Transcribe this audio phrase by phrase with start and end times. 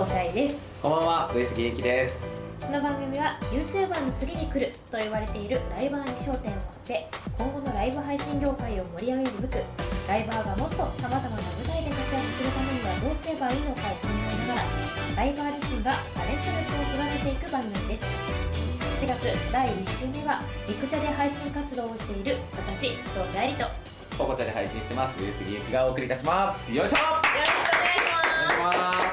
[0.00, 2.24] 藤沙莉ですこんばんは、上杉ゆきです。
[2.56, 7.04] この番組は YouTuber の次に来ると言われているライバーに焦点を当て
[7.36, 9.60] 今後のライブ配信業界を盛り上げるべく
[10.08, 14.64] ライバーがもっとさまざまな舞台で活躍するためにはどうすればいいのかを考えながら
[15.20, 23.68] ライバー自身がタレント力を育てていく番組です4月第1週目はリクチャで配信活動をしている私藤沙莉とよ
[24.16, 26.72] ここちゃで配信してます、上杉ゆきがお送りいたします。
[26.74, 29.09] よいしょろしくお願いします。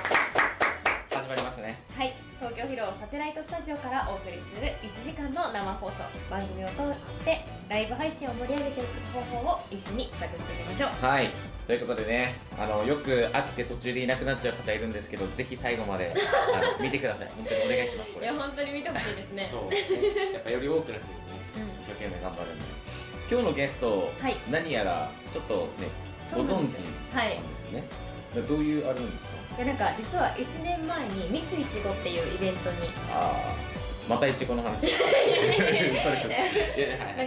[2.88, 5.96] 京サテライトスタジオからお送りする1時間の生放送
[6.32, 7.38] 番組を通して
[7.68, 11.28] ライブ配信を盛り上げていく方法を一緒に探っていきましょうはい。
[11.68, 17.28] ということでね、あの、よく飽きて途中でいなくなっちゃう方いるんですけど、ぜひ最後まで、あの、 見てください。
[17.36, 18.26] 本当にお願いします、これ。
[18.26, 20.34] いや本当に見てほしいですねそう。
[20.34, 21.12] やっぱより多くの人にね、
[21.58, 22.66] うん一生懸命頑張るんで。
[23.30, 25.88] 今日のゲスト、はい何やら、ちょっとね、
[26.34, 27.84] ご存知ですよはいなんですよね。
[28.48, 29.37] どういうあれなんですか？
[29.58, 32.78] いやなんか実は1年前にミスイチゴっていうイベントに。
[33.12, 34.70] ああ、またいちごの話。
[34.72, 34.80] なん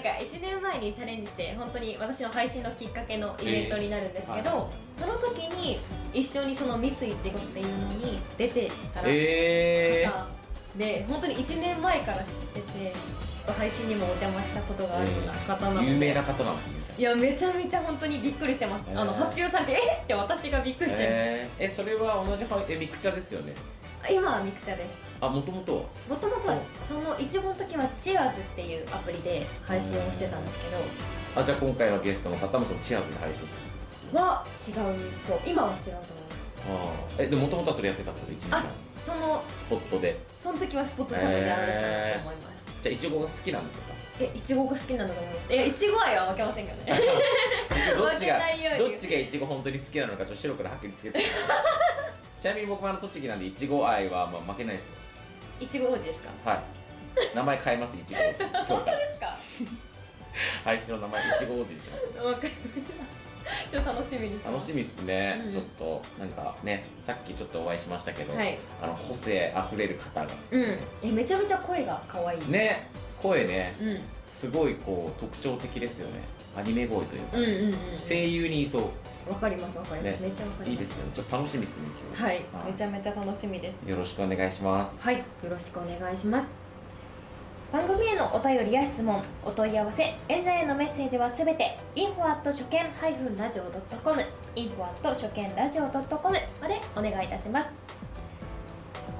[0.00, 4.46] か1年前にチャレンジして本当に私の配信のきっかけのイベントになるんですけど、えー。
[4.52, 5.80] はその時に
[6.14, 10.28] 一緒にそのミスイチゴっていうのに出てたらえー、方
[10.76, 12.92] で本当に1年前から知ってて
[13.46, 15.08] 配信にもお邪魔したことがある
[15.46, 19.00] 方なので、有名な方なんですねいやめちゃめちゃ本当にびっくりしてます、へー。
[19.00, 19.76] あの発表されてえ？
[19.76, 23.52] っって私がびっくりしてえー、えそれは同じはえミクチャですよね？
[24.02, 24.96] ます、今はミクチャです。
[25.20, 25.82] あもともとは？
[26.08, 30.58] もともとはそのいちごの時はチアーズっていうアプリで配信をしてたんです
[31.34, 33.48] けあじゃあ今回のゲストの方もそのチアーズで配信する。
[34.12, 34.74] どは違う
[35.26, 36.10] と今は違うと思います。
[37.18, 37.24] あー。
[37.24, 38.32] えでもともとはそれやってたってこと？
[38.32, 38.64] 一日あ間
[39.00, 40.18] そのスポットで。
[40.42, 43.94] その時はスポット多分やられてたと思います、じゃあイチゴが好きなんですか？
[44.20, 46.92] えいちごが好きなんだと思いやいちご愛は負けませんけどね。
[47.96, 48.38] どっちが
[48.78, 51.20] どっちがイチゴ本当に好きなのかちょっと白黒はっきりつけて。
[52.40, 54.94] ちなみに僕はあの栃木なんでイチゴ愛はまあ負けないですよ。
[55.60, 56.50] いちご王子ですか？
[56.50, 56.60] はい。
[57.36, 58.38] 名前変えますイチゴ王子。
[58.40, 59.38] 今日からですか？
[60.64, 62.04] 配信の名前イチゴ王子にします。
[62.24, 63.19] わかりました
[63.70, 65.52] ちょっと楽しみに楽しみっすね、うん。
[65.52, 68.58] ちょっとなんかねさっきちょっとお会いしましたけど、はい。
[68.82, 70.26] あの個性あふれる方が。
[70.50, 70.78] うん。
[71.02, 72.50] えめちゃめちゃ声が可愛い。
[72.50, 72.88] ね
[73.20, 74.00] 声ねうん。
[74.26, 76.20] すごいこう特徴的ですよね。
[76.56, 77.74] アニメ声というか、うんうんうん
[78.06, 78.82] 声優にいそう。
[79.28, 80.28] わかりますわかります、ね。
[80.28, 80.70] めっちゃわかります。
[80.70, 81.12] いいですよね。
[81.14, 82.22] ちょっと楽しみですね今日。
[82.22, 82.44] はい。
[82.66, 83.78] めちゃめちゃ楽しみです。
[83.86, 85.00] よろしくお願いします。
[85.00, 85.18] はい。
[85.18, 86.59] よろしくお願いします
[87.72, 94.26] 番組へのお便りや質問お問い合わせ演者へのメッセージはすべて info 初見 -radio.com
[94.56, 97.68] info 初見 radio.com までお願いいたします。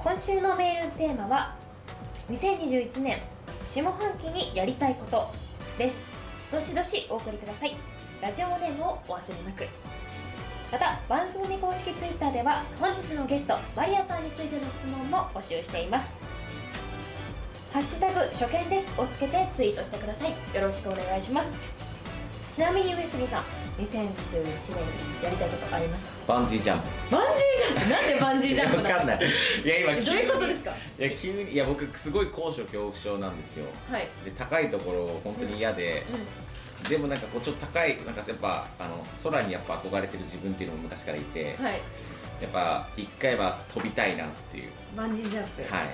[0.03, 1.55] 今週のメールテーマは
[2.29, 3.21] 2021年
[3.63, 5.31] 下半期にやりたいこと
[5.77, 5.97] です。
[6.51, 7.77] どしどしお送りください。
[8.21, 9.65] ラジオネームをお忘れなく。
[10.73, 16.40] また番組公式ツイッターでは本日のゲストマリアさんについての質問も募集しています。
[17.71, 18.99] ハッシュタグ初見です。
[18.99, 20.29] をつけてツイートしてください。
[20.29, 21.49] よろしくお願いします。
[22.51, 23.43] ちなみに上杉さん
[23.79, 24.11] 2021年に
[25.23, 26.33] やりたいことありますか？
[26.33, 26.87] バンジージャンプ。
[27.15, 27.89] バンジージャンプ？
[27.89, 29.19] なんでバンジージャンプわかんない。
[29.63, 30.71] いや今えどういうことですか？
[30.71, 33.65] いや急にいや僕すごい高所恐怖症なんですよ。
[33.89, 34.07] はい。
[34.25, 36.03] で高いところ本当に嫌で、
[36.89, 41.79] でもなんかこうちょっと高いなんかやっぱあの空にやっぱ憧れてる自分っていうのも昔からいて、うんはい。
[42.41, 44.71] やっぱ一回は飛びたいなっていう。
[44.97, 45.73] バンジージャンプ。
[45.73, 45.87] はい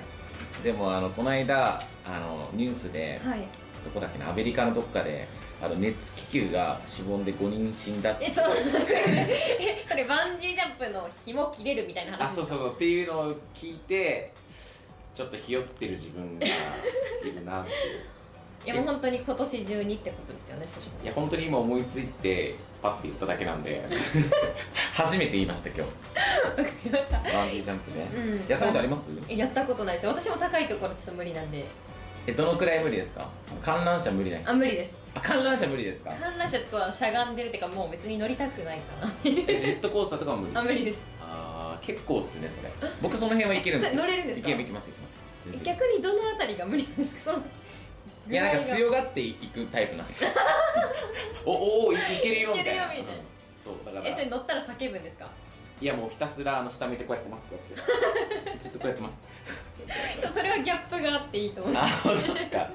[0.62, 3.40] でもあのこの間あのニュースで、はい。
[3.84, 5.28] どこだっけなアメリカのどっかで
[5.62, 8.26] あの熱気球がしぼんで5人死んだって。
[8.26, 8.46] えそう。
[9.08, 12.74] えそれバンジージャンプの紐切れるみたいな話あそうそうそう。
[12.74, 14.32] っていうのを聞いて
[15.14, 16.50] ちょっとひよってる自分がい
[17.30, 18.17] るなっていう
[18.64, 23.82] いやもう本当に今年中にってことですよねそしたいや本当に今思いついてパッて言っただけなんで
[24.92, 25.80] 初めて言いました今日。
[25.80, 25.84] ら
[26.64, 27.18] わかりました。
[27.32, 28.46] バンジージャンプね、うん。
[28.48, 29.10] やったことあります？
[29.28, 30.06] えやったことないです。
[30.06, 31.64] 私も高いところちょっと無理なんで。
[32.26, 33.26] えどのくらい無理ですか？
[33.64, 34.94] 観覧車無理ないあ無理です。
[35.14, 36.10] あ観覧車無理ですか？
[36.12, 39.46] 観覧車とはしゃがんでるっていうかもう別に乗りたくないかなえジェ
[39.76, 40.56] ットコースターとかも無理？
[40.56, 40.98] あ無理です。
[41.22, 42.90] あー結構っすねそれ。
[43.00, 44.00] 僕その辺はいけるんですよ。
[44.02, 44.48] それ乗れるんですか？
[44.48, 45.14] いけるいけますいけます。
[45.44, 45.74] 全然。
[45.74, 47.32] 逆にどのあたりが無理なんですか？
[47.32, 47.44] その
[48.28, 50.30] いやなんか強がっていくタイプなんですよ。
[51.46, 52.84] おおおいいけるよみたいな。
[52.84, 52.90] うん。
[53.64, 54.10] そうだから。
[54.10, 55.28] えそれ乗ったら叫ぶんですか？
[55.80, 57.82] いやもうひたすらあの下見てこうやってますこうや
[58.52, 59.10] って ずっとこうやってま
[60.28, 60.34] す。
[60.34, 61.76] それはギャップがあっていいと思う。
[61.76, 62.68] あ本当ですか。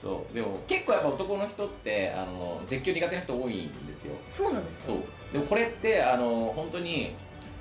[0.00, 4.14] そうでも結構やっぱ男の人ってあの絶叫苦手な人多いんですよ。
[4.32, 4.84] そうなんですか？
[4.86, 4.96] そう。
[5.32, 7.14] でもこれってあの本当に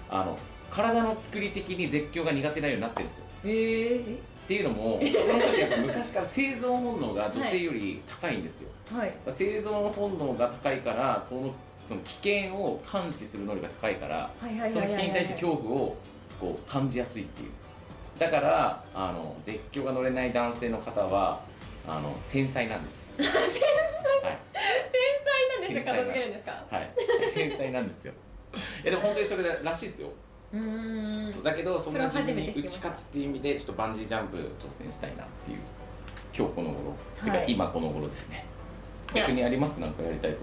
[0.09, 0.37] あの
[0.69, 3.25] 体の作り的に絶叫が苦手なようになってるんですよ。
[3.45, 3.99] へえ
[4.45, 9.11] っていうのも 男の人ってやっぱ昔から生存本能が女性より高いんですよ、はい。
[9.29, 11.53] 生存本能が高いからその
[11.87, 12.13] その危
[12.45, 14.51] 険を感知する能力が高いからその
[14.85, 15.95] 危険に対して恐怖を
[16.39, 17.49] こう感じやすいっていう。
[18.19, 21.41] だからあの絶叫が乗れない男性の方は
[21.87, 23.13] あの繊細なんです。
[23.17, 24.37] 繊細、はい、
[24.91, 25.01] 繊
[25.59, 26.63] 細なんですか片付けるんですか？
[26.69, 26.91] はい。
[27.33, 28.13] 繊細なんですよ。
[28.83, 30.09] えでも本当にそれらしいですよ
[30.53, 31.33] うーん。
[31.33, 35.57] そうだけどそんな自分に打ち勝つっていう意味でちょっとバンジージャンプ挑戦したいなっていう
[36.37, 37.31] 今日この頃、はい。
[37.31, 38.45] てか今この頃ですね。
[39.13, 39.79] 逆にあります？
[39.79, 40.39] なんかやりたいこ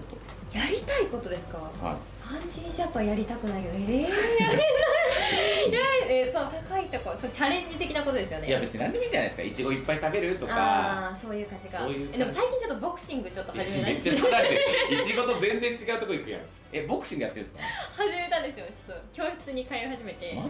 [0.53, 1.57] やりたいことですか？
[1.57, 3.69] とはいパンジージャンプはやりたくないよ。
[3.73, 4.67] えー、やれない
[5.69, 5.79] いや
[6.09, 8.47] えーそう高いとこそうチャレンジ的なことですよね。
[8.47, 9.43] いや別に何でもいいじゃないですか。
[9.43, 10.53] いちごいっぱい食べるとか。
[10.55, 11.79] ああそういう感じか。
[11.79, 12.13] そういう感じ。
[12.15, 16.41] えでも最近ちょっっとボクシングちょっと始めめっちゃただっていちごと全然違うとこ行くやん。
[16.73, 17.63] えボクシングやってるんですか？
[17.95, 18.65] 始めたんですよ。
[18.65, 20.33] ちょっと教室に通い始めて。
[20.35, 20.43] マ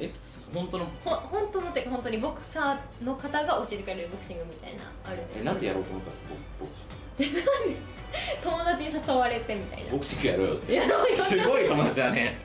[0.00, 0.86] え普通本当の？
[1.04, 10.74] ほ本当のっていうか本当にボクサーの方が教えてくれるボクシングみたいなあるんですえなんでやろうと思ったんですかボボク友達に誘われてみたいなボクシングやろうよって。
[10.74, 11.16] やろうよ。
[11.16, 12.38] すごい友達だね。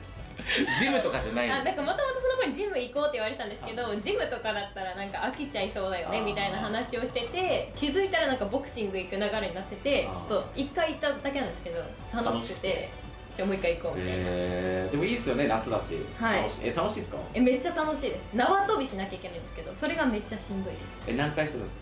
[0.80, 11.78] ジムとかじゃないあんでだからもともとその子にジム行こうって言われてたんですけどジムとかだったらなんか飽きちゃいそうだよねみたいな話をしてて気づいたらなんかボクシング行く流れになっててちょっと一回行っただけなんですけど
[12.12, 12.88] 楽しくて
[13.36, 15.94] じゃあもう一回行こうみたいな、えー、でもいいっすよね夏だし。
[16.18, 16.42] はい。
[16.42, 17.18] 楽しえ楽しいですか？
[17.34, 18.34] えめっちゃ楽しいです。
[18.34, 20.84] 縄跳びしなきゃいけないんですけどそれがめっちゃしんどいです。
[21.06, 21.80] え何回するんですか？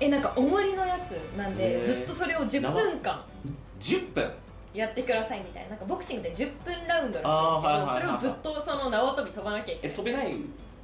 [0.00, 3.24] えなんか重りのやつなんでずっとそれを10分間
[3.80, 4.30] 10分？
[4.74, 5.70] やってくださいみたいな。
[5.70, 9.92] なんかボクシングで10分ラウンドらしいんですけど、それをずっとその縄跳び飛ばなきゃいけない。
[9.92, 10.34] え飛べない？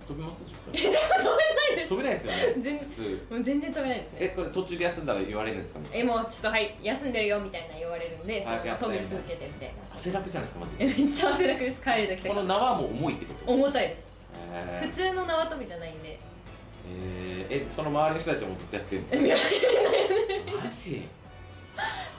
[0.06, 0.74] 飛びます？10分。
[0.74, 1.88] えじゃあ飛べないです。
[1.88, 2.62] 飛べないですよね。
[2.62, 3.26] 全普通。
[3.30, 4.18] もう全然飛べないですね。
[4.20, 5.80] えこれ途中で休んだら言われるんですか？
[5.80, 8.86] ねえもうちょっとはい休んでるよみたいな言われるんでその早くやった。
[8.86, 9.74] よ飛び続けてみたいな。
[9.96, 11.80] 汗だくじゃないですかマジえでめっちゃ汗だくです。
[11.80, 12.34] 帰る時とか。
[12.34, 13.52] この縄も重いってこと？
[13.52, 14.06] 重たいです。
[14.52, 16.08] え普通の縄跳びじゃないんで。
[16.08, 16.27] ー、
[16.88, 17.66] えー。
[17.66, 20.58] えその周りの人たちもずっとやってるの？
[20.62, 21.02] マジ？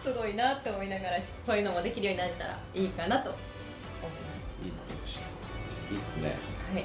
[0.04, 4.48] すごいなって思いながらそういうのもできるようになったらいいかなと思います。
[5.92, 6.36] いいっすね。
[6.74, 6.83] はい。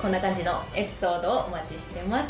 [0.00, 2.28] こんな感じのエピソードをお待ちしてます。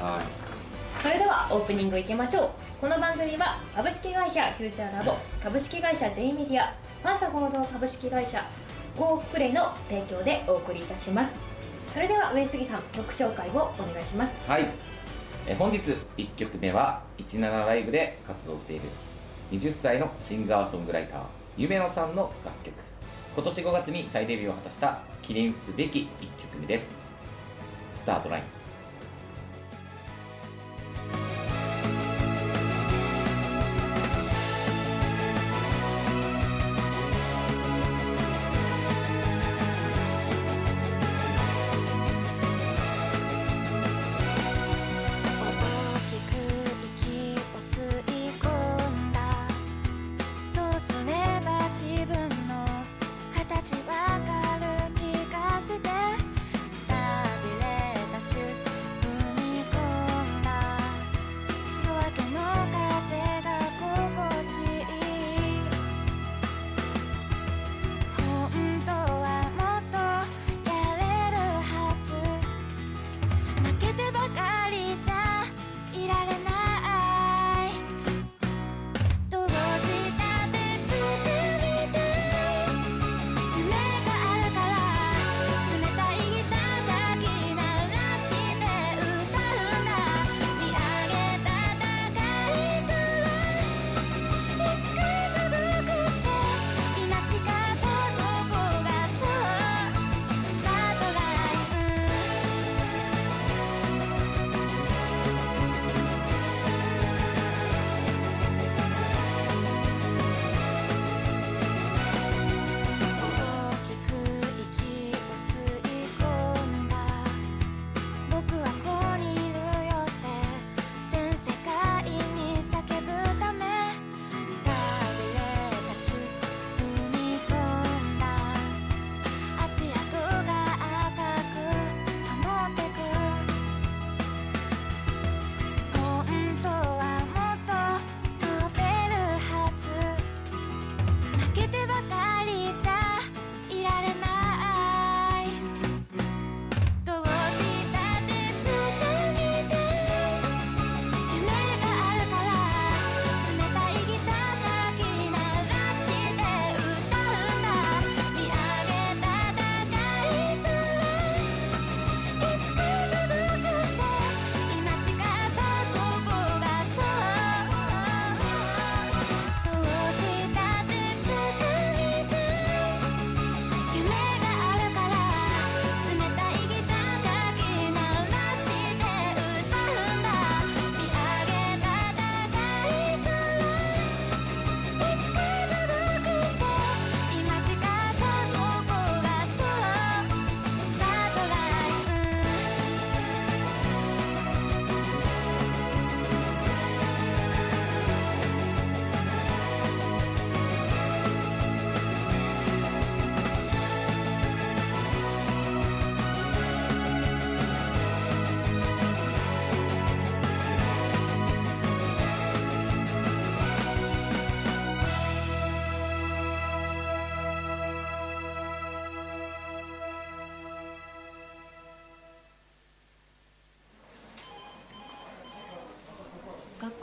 [0.00, 1.02] はい。
[1.02, 2.50] それではオープニングいきましょう。
[2.82, 8.44] この番組は株式会社フューチャーラボ株式会社 J メディアファンサ合同株式会社
[8.98, 11.51] ゴープレイの提供でお送りいたします
[11.92, 14.48] それでは上杉さん曲紹介をお願いします。
[14.48, 14.66] はい。
[15.46, 15.78] え本日
[16.16, 18.82] 1曲目は17ライブで活動している
[19.50, 21.20] 20歳のシンガーソングライター
[21.58, 22.74] 夢野さんの楽曲。
[23.34, 26.06] 今年5月に再デビューを果たした記念すべき1
[26.52, 27.02] 曲目です。
[27.94, 28.61] スタートライン。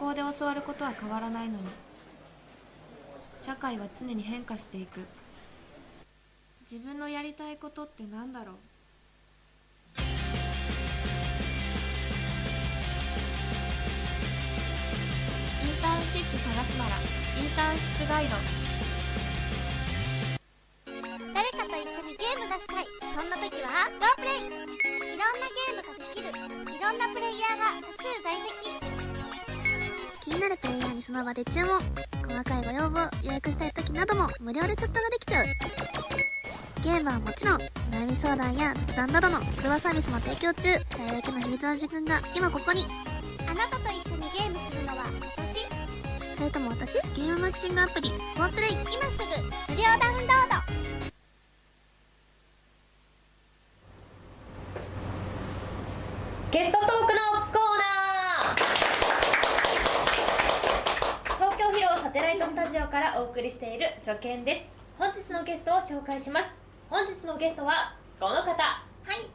[0.09, 1.65] 校で教わることは変わらないのに。
[3.45, 5.05] 社会は常に変化していく。
[6.69, 8.55] 自分のやりたいことってなんだろう。
[9.97, 10.01] イ
[15.65, 18.35] ンターンシップ探すならインターンシップガイド。
[21.33, 22.85] 誰かと一緒にゲームがしたい。
[23.15, 24.45] そんな時はロープレイ。
[24.45, 26.29] いろんなゲームができる。
[26.29, 28.98] いろんなプレイヤーが多数在籍。
[30.39, 31.81] になるプレイヤーにその場で注文。
[32.25, 35.46] 細かいご要望予約したい時なども無料でチャットができちゃう。
[36.81, 37.58] ゲームはもちろん
[37.91, 40.69] 悩み相談や雑談などの通話サービスも提供中。
[40.98, 42.88] 大だけの秘密の時間が今ここに。
[43.50, 45.03] あなたと一緒にゲームするのは
[45.36, 45.67] 私？
[46.38, 46.93] それとも私？
[47.17, 48.08] ゲームマッチングアプリ。
[48.08, 48.72] フォープレイ。
[48.72, 49.74] 今すぐ。
[49.74, 50.79] 無料ダウンロード
[56.51, 56.98] ゲストトークの
[57.51, 64.61] コーナー東京広尾サテライトスタジオからお送りしている初見です。
[64.97, 66.47] 本日のゲストを紹介します。
[66.89, 68.55] 本日のゲストはこの方。
[68.55, 69.27] はい、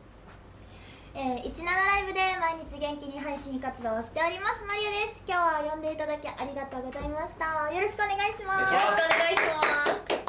[1.14, 4.64] えー、17ライブで毎日元気に配信活動をしております。
[4.64, 5.20] マリアです。
[5.28, 7.68] 今日は呼んでいただきありがとうございました。
[7.68, 8.72] よろしくお願いします。
[8.72, 9.60] よろしくお願いしま
[9.92, 10.24] す。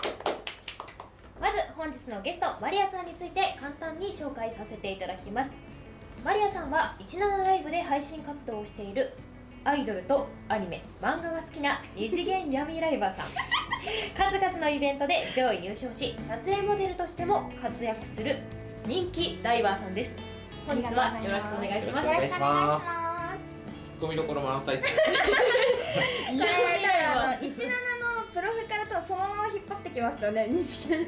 [1.40, 5.52] まず本日のゲストマリアさんについて簡単に紹介させていただきます。
[6.22, 9.14] マリアさんは17ライブで配信活動をしている
[9.68, 13.28] アイドルとアニメ漫画が好きな二次元闇ライバーさん。
[14.16, 18.38] 数々のイベントで上位入賞し撮影モデルとしても活躍する
[18.86, 20.14] 人気ライバーさんです。
[20.68, 22.08] 本日はよろしくお願いします。
[22.08, 23.88] よろしくお願いします。
[23.88, 24.84] ツッコミどころ満載っす。
[24.84, 25.24] これ多
[26.36, 26.46] 分
[27.12, 31.08] あの17のプロフィからとそのまま引っ張ってきましたよね西県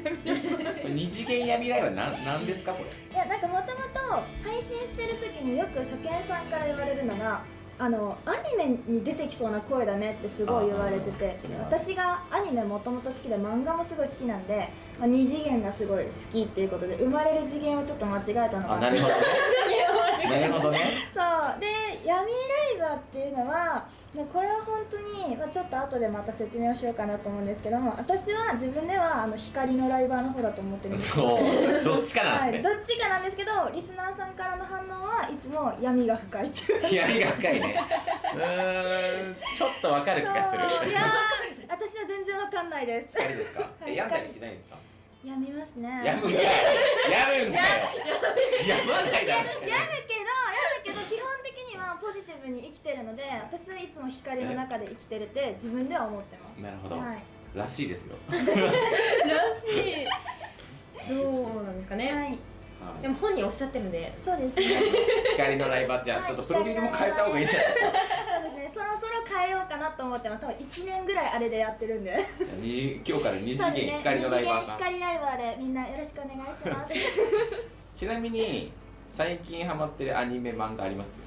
[0.88, 3.14] 二次元闇ライブはなんなんですかこれ？
[3.14, 7.42] いやなんかもともと配信してる時によく初見さんから言われるのが
[7.80, 14.68] あのアニメに出てきそうな声だねってすごい言われてて私がアニメもともと好きで漫画もすごい好きなんで、
[14.98, 19.20] まあ、二次元がすごい好きっていうことで生まれる次元をちょっと間違えたのかあなるほどね。
[20.28, 20.80] なるほどね。
[21.14, 21.60] そう。
[21.60, 21.66] で
[22.04, 32.24] 闇ライバーっていうのはもうこれは本当に、まあ、ちょっと後でまた説明をしようかなと思うんですけども私は自分ではあの光のライバーの方だと思ってるんですけどそうどっちか。
[32.24, 36.94] なんはい、ですねどっちかなんですけどリスナーさんからの反応はいつも闇が深いっていう。
[36.94, 37.80] 闇が深いね。
[38.34, 40.90] うーんちょっとわかる気がする。
[40.90, 41.04] いやー
[41.68, 43.18] 私は全然わかんないです。
[43.18, 43.68] あれですか？
[43.86, 44.76] え病んだりしないんですか？
[45.24, 45.88] 病みますね。
[46.04, 46.44] 病むんかい。
[47.10, 47.64] 病むんかよ
[48.68, 49.50] 病まないだろ。
[49.50, 56.62] 病むけど病むけど基本的にはポジティブに生きてるので私はいつも光の中で生きてるって自分では思ってます。
[56.62, 57.18] なるほど、はい。
[57.54, 58.46] らしいですよ、 らしい。
[61.08, 62.38] どうなんですかね、はい
[63.02, 64.12] でも本人おっしゃってるんで。
[64.24, 64.62] そうですね。
[65.36, 67.72] 光のライバーじゃあちょっとプロフィールも変えた方がいいんじゃない？
[67.74, 67.92] ですか
[68.34, 68.70] そうですね。
[68.74, 72.16] そろそろ変えようかなと思ってます多分1年ぐらいあれでやってるんで。
[72.60, 76.94] に今日から二次元光のライバーさん、二次元光ライバーでみんなよろしくお願いします。
[77.96, 78.72] ちなみに
[79.10, 81.20] 最近ハマってるアニメ漫画あります？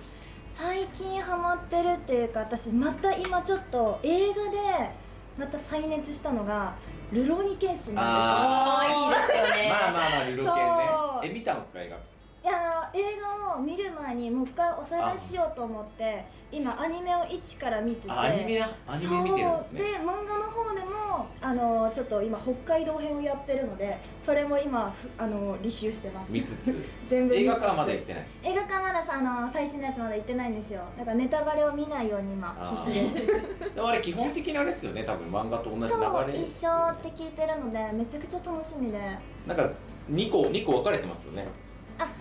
[0.54, 4.90] 最近ハマってるっていうか私また今ちょっと映画で
[5.38, 6.76] また再熱したのが
[7.12, 9.70] 「ルローニケンシン」なんああいいですよね。
[9.70, 10.90] まあまあまあルロケンね。
[11.24, 12.11] え見たんですか映画です
[12.44, 18.12] いやあの映画を見る前にもう一回おさらいしようと思って今アニメを一から見てて。
[18.12, 19.82] あアニメなアニメ見てるんですね。
[19.82, 19.92] そう。
[19.92, 26.32] で漫画の方でもあのちょっと今北海道編をやってるのでそれも今ふあの履修してます。
[26.32, 26.76] 見つつ？
[27.08, 28.26] 全部映画館はまだ行ってない？
[28.44, 30.82] 映画館まださあの最新のやつまだ行ってないんですよ。
[30.98, 33.02] だからネタバレを見ないように今必死で。
[33.76, 36.78] でもあれ基本的にあれですよね多分漫画と同じ流れで一すよね。
[36.90, 39.00] 緒って聞いてるのでめちゃくちゃ楽しみで。
[39.46, 39.70] なんか
[40.10, 41.48] 2個二個分かれてますよね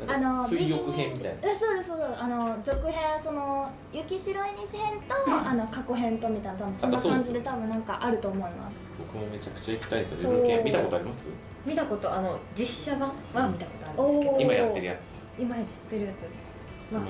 [0.06, 1.50] あの水浴編みたいな。
[1.50, 2.20] えそうですそうです。
[2.20, 5.14] あの続編その雪白い西編と
[5.48, 8.74] あの過去編とみたいな多分そんな感じで多分なんかあると思います。
[8.98, 11.26] 僕もめちゃくちゃ行きたいですよルロケン見たことあります？
[11.66, 14.32] 見たことあの実写版は見たことあるんですけど。
[14.34, 15.14] おー今やってるやつ。
[15.38, 16.94] 今やってるやつ。
[16.94, 17.02] は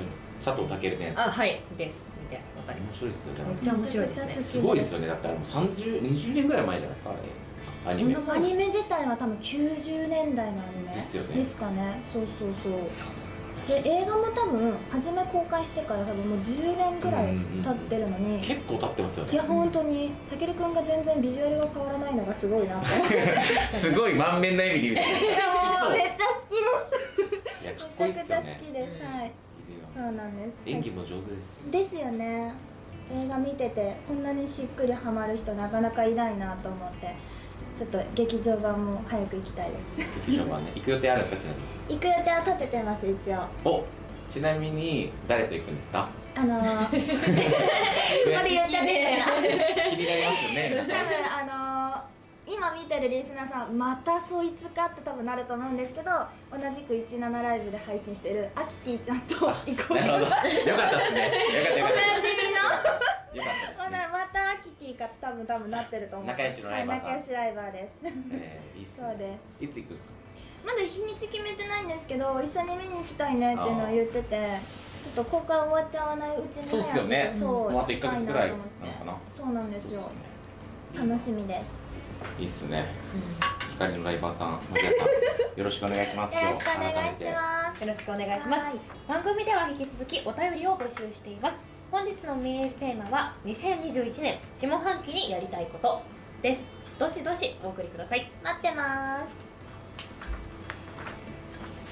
[0.44, 1.18] 佐藤健のやつ。
[1.18, 2.04] あはいです。
[2.22, 3.04] 見てわかります。
[3.04, 3.44] 面白いっすよね。
[3.50, 4.34] めっちゃ面白いですね。
[4.36, 4.60] す。
[4.62, 5.06] ごいっすよね。
[5.08, 7.18] だってあれもう30 20年ぐらい前じゃないですかあれ
[7.86, 8.16] アニメ。
[8.28, 11.36] アニメ自体は多分90年代のアニメですよね。
[11.36, 12.02] ですかね。
[12.12, 12.72] そうそうそう。
[13.66, 19.32] で映画も多分初め公開してから多分もう10年ぐらい経ってるのに、結構経ってますよね。
[19.32, 25.04] いや本当にたけるくんが全然ビジュアルが変わらないのがすごいなって すごい満面の笑みで言う。
[25.04, 26.58] ていやもうめっちゃ好き
[27.62, 29.32] いやかっこいいっですめちゃくちゃ好すよねきです、はい。
[29.94, 30.52] そうなんです。
[30.66, 32.54] 演技も上手ですしですよね。
[33.12, 37.14] 映画見ててこんなにしっくりハマる人なかなかいないなと思って
[37.80, 40.26] ちょっと劇場版も早く行きたいです。
[40.26, 40.72] 劇場版ね。
[40.74, 41.58] 行く予定あるんですかちなみ
[41.88, 41.94] に？
[41.94, 43.38] 行く予定は立ててます一応。
[43.64, 43.84] お
[44.28, 46.08] ちなみに誰と行くんですか？
[46.36, 49.24] あのー、 ここで言っちゃって。
[49.90, 51.06] 気になりますよね皆多さん。
[51.06, 51.69] 分あのー
[52.52, 56.10] 今見てるリスナーさんまたそいつかって多分なると思うんですけど
[56.50, 59.54] 同じく17ライブで配信してるアキティちゃんと行こ
[59.90, 60.24] うなるほど。
[60.24, 60.66] よかったですね。
[60.66, 61.96] よかったよかおった。
[61.96, 62.58] なじみの。
[62.58, 64.08] よかったですね。
[64.12, 66.26] またアキティか多分多分なってると思う。
[66.26, 67.06] 仲良しのライバーさん。
[67.06, 67.92] はい仲良しライバーです。
[68.04, 70.08] えーいいっすそうねでいつ行くんです。
[70.08, 70.14] か
[70.66, 74.48] まだ日にち決めてないんですけど一緒に見に行きたいねっていうのは言ってて
[75.04, 78.62] ちょっと公開終わっちゃわないうちにそうっすよねそうもうあと一ヶ月ぐらいなの
[78.98, 79.80] かなそうなんで。
[79.80, 80.08] すよね
[80.94, 81.79] 楽しみです
[82.38, 82.86] いいっすね。
[83.72, 85.08] 光のライバーさんマリアさん
[85.58, 86.34] よろしくお願いします。
[86.34, 87.80] よろしくお願いします。
[87.82, 88.64] よろしくお願いします。
[88.64, 88.74] はい。
[89.08, 91.56] 番組では引き続きお便りを募集しています。
[91.90, 96.02] 本日のメールテーマは2021年下半期にやりたいこと
[96.42, 96.62] です。
[96.98, 98.30] どしどしお送りください。
[98.44, 99.32] 待ってます。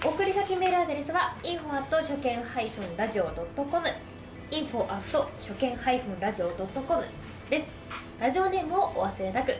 [0.04, 2.38] お送り先メールアドレスは info 初見
[2.96, 3.88] ラジオ .com
[4.50, 5.76] info 初見
[6.20, 7.04] ラジオ .com
[7.50, 7.66] です。
[8.20, 9.56] ラジオネームをお忘れなく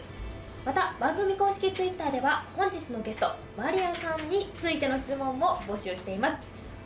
[0.68, 6.36] また番組公式ツイッターでは本日のゲストマリアさんについての質問も募集しています。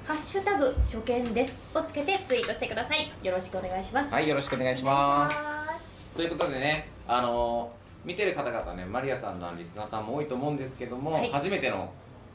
[0.07, 3.11] ハッシュタグ初見ですをつけてツイートしてください。
[3.25, 4.09] よろしくお願いします。
[4.13, 6.13] はいよろしくお願いしまお願いします。
[6.13, 11.33] ということでねあのー見てる方々ねマリアさんのリスナーさんも多いと思うんですけども、はい。
[11.33, 11.91] 初めての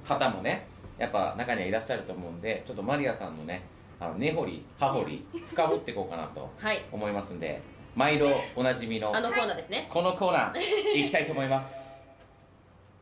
[0.05, 3.63] 方もねやっぱ中にはいらっしゃると思うんでちょっとマリアさんのね
[4.01, 6.83] あの根掘り葉掘り深掘っていこうかなとはい。
[6.91, 7.62] 思いますんで
[7.97, 10.60] 毎度おなじみのあのコーナーですね、このコーナー
[11.01, 11.75] 行きたいと思います。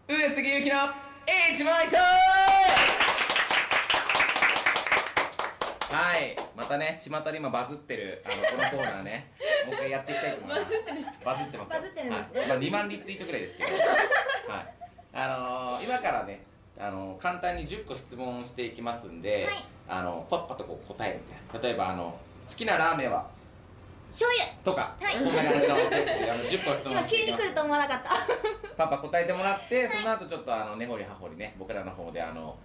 [0.08, 0.78] 上杉ゆきの
[1.54, 2.04] 一枚とは
[6.18, 8.36] いまたね巷で今バズってるあの
[8.70, 9.32] このコーナーね
[9.68, 10.72] もう一回やっていきたいと思います。
[11.26, 11.82] バズってますよ。
[11.82, 12.40] バズってるんですね。
[12.40, 12.50] はい。
[12.50, 13.70] まあ、2万リツイートぐらいですけど。
[14.48, 14.66] はい。
[15.12, 16.42] あのー今からね
[16.80, 19.66] あのー簡単に10個質問していきますんで、はい。
[19.90, 21.68] あのパッパとこう答えるみたいな。
[21.68, 22.18] 例えばあの
[22.50, 23.35] 好きなラーメンは？
[24.16, 24.48] 醤油。
[24.64, 25.20] とか、はい。
[25.20, 27.44] こんな感じのですけどあの10個質問今していきます。
[27.44, 28.16] 急に来ると思わなかった。
[28.80, 32.56] パパ答えてもらって、その後ちょっとあの根掘り葉掘りね僕らの方であの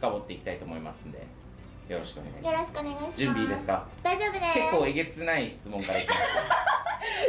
[0.00, 1.26] 深掘っていきたいと思いますんで
[1.88, 3.12] よろしくお願いしまよろしくお願いします。
[3.12, 3.86] す準備いいですか？
[4.02, 4.54] 大丈夫です。
[4.54, 6.20] 結構えげつない質問からいきます。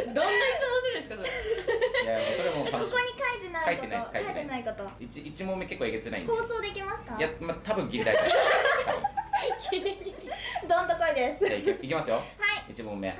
[0.06, 1.28] どんな質問するんですかそれ？
[1.28, 3.84] いやもうそれもここに書いてないこと。
[3.84, 5.04] 書いてないです書いてないこと。
[5.04, 6.32] い一一問目結構えげつないんで。
[6.32, 7.14] 放送できますか？
[7.18, 9.19] いやまあ多分ギリ大丈夫
[10.68, 11.46] どんとこいです。
[11.46, 12.16] じゃあいきいきますよ。
[12.16, 12.24] はい。
[12.70, 13.08] 一問目。
[13.08, 13.18] はい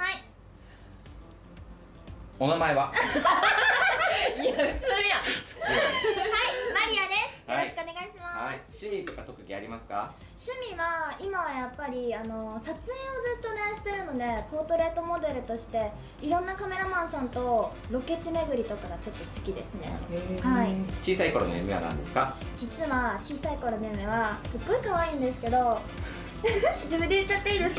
[2.41, 2.91] お名前は？
[4.41, 4.75] いや普通やん。
[4.75, 5.75] 普通だね。
[5.77, 5.85] はい
[6.73, 7.51] マリアです。
[7.51, 7.65] よはい。
[7.65, 8.61] ろしくお願いします、はい。
[8.73, 10.11] 趣味とか特技ありますか？
[10.39, 12.89] 趣味は今はやっぱりあの撮影をず
[13.39, 19.93] っとねしてるのでポートレートモデルとしていろんなカメラマンさんとロケ地巡りとかがちょっと好きですね。
[20.43, 20.75] はい。
[21.03, 22.35] 小さい頃の夢は何ですか？
[22.57, 25.79] 実は小さい頃の夢はすっごい可愛いんですけど。
[26.85, 27.75] 自分で言っちゃっていいです？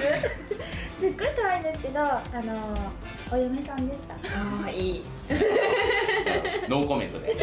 [1.02, 2.78] すっごい可愛いんですけどあの
[3.32, 4.14] お嫁さんでした。
[4.14, 4.18] あ
[4.68, 5.04] あいい。
[6.70, 7.36] ノーコメントで。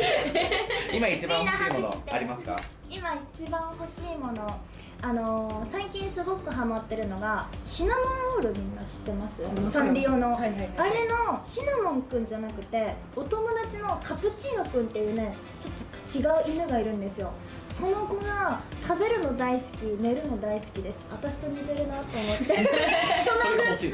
[0.95, 2.57] 今一番欲しいものありますか？
[2.89, 4.61] 今一番欲しいもの
[5.03, 8.01] あの最近すごくハマってるのがシナモ
[8.39, 9.43] ンロールみんな知ってます。
[9.73, 10.71] サンリオの、はいはいはい。
[10.77, 17.33] あれのシナモンくんじゃなくてお友達のカプチーノくんっていうねちょっと違う犬がいるんですよ
[17.71, 22.45] その子が食べるの大好き寝るの大好きでちょっと私と似てるなと思って。
[23.39, 23.91] そのグッズを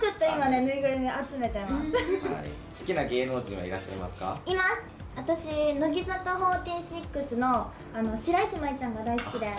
[0.00, 2.48] ちょっと今ねぬいぐるみ集めてます、はい。
[2.78, 4.40] 好きな芸能人はいらっしゃいますか？
[4.46, 4.82] います
[5.16, 9.52] 私乃木坂46のあの白石麻衣ちゃんが大好きで。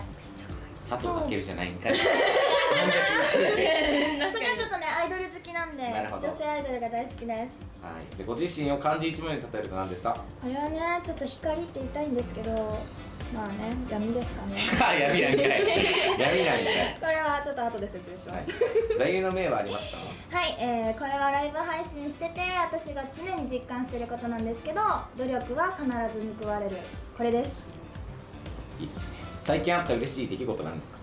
[0.90, 1.96] 佐藤健じゃないんかい。
[1.96, 2.14] それは
[4.58, 7.30] ちょっとねアイドル好きなんで女性アイドルが大好きです。
[7.30, 10.20] はい、でご自身を漢字一文で例えると何ですか？
[10.42, 12.80] これはねちょっと光って言いたいんですけど
[13.34, 14.58] まあね闇ですかね。
[14.82, 15.48] あ 闇なんかい。
[16.20, 16.66] 闇なんかい、
[17.00, 18.38] これはちょっと後で説明します。
[18.38, 19.98] はい、座右の銘はありますか？
[20.38, 24.82] はい、えーこれはライブ配信してて私が常に実感してることなんですけど
[25.18, 26.78] 努力は必ず報われる。
[27.16, 27.66] これです。
[28.80, 29.04] いいですね。
[29.44, 31.00] 最近あった嬉しい出来事なんですか？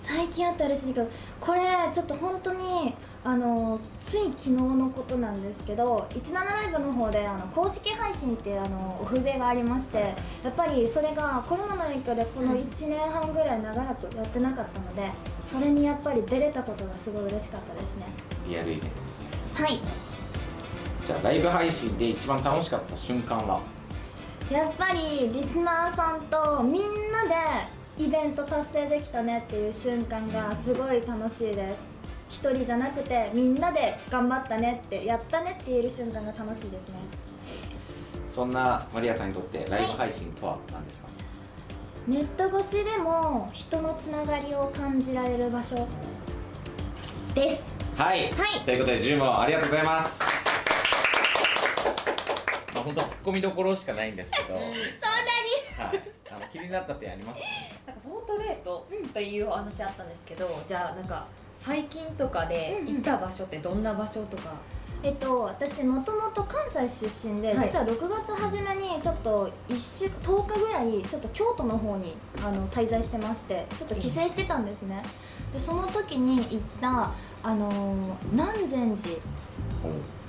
[0.00, 1.08] 最近あった嬉しいけど
[1.40, 1.60] これ
[1.92, 15.10] ちょっと本当にあのつい昨日のことなんですけど17ライブの方であの公式配信っていうあのお筆がありましてやっぱりそれがコロナの影響でこの1年半ぐらい長らくやってなかったので
[15.44, 18.06] それにやっぱり出れたことがすごい嬉しかったですね。
[18.48, 19.26] リアルイベントですね。
[19.54, 19.78] はい。
[21.06, 23.60] じゃあライブ配信で一番楽しかった瞬間は？
[24.50, 27.34] やっぱりリスナーさんとみんなで
[28.02, 31.89] イベント達成できたねっていう瞬間がすごい楽しいです
[32.30, 36.94] 一人じゃなくてみんなで頑張ったねってやったねって言える瞬間が楽しいですね。
[38.30, 41.08] そんなマリアさんにとってライブ配信とは何ですか、
[42.06, 45.88] ネット越しでも人のつながりを感じられる場所
[47.34, 47.72] です。
[47.96, 48.60] はい、はい。
[48.64, 50.22] ということで10問ありがとうございます。
[52.74, 54.64] まあ本当はツッコミどころしかないんですけど、はい、
[56.30, 57.40] あの気になった点あります？
[57.84, 61.26] なんかボートレートというお話あったんですけどじゃあなんか
[61.60, 64.54] 最近とかで行った場所ってどんな場所とか、
[65.02, 67.68] えっと、私もともと関西出身で、はい。
[67.68, 75.02] 実は6月初めにちょっと1週間10日ぐらいちょっと京都の方にあの滞在してましてちょっと帰省してたんですね。
[75.52, 77.94] でその時に行ったあのー
[78.32, 79.16] 南禅寺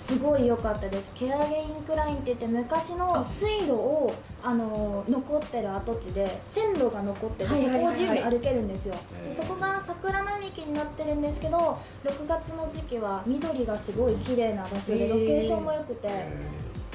[0.07, 1.11] すごい良かったです。
[1.15, 8.95] ケアゲインクラインって言って昔の水路をあのー残ってる跡地で線路が残ってて、はいはいそこを自由に歩けるんですよ。
[9.23, 16.09] でそこが桜並木になってるんですけど6月の時期は緑がすごい綺麗な場所でロケーションも良くて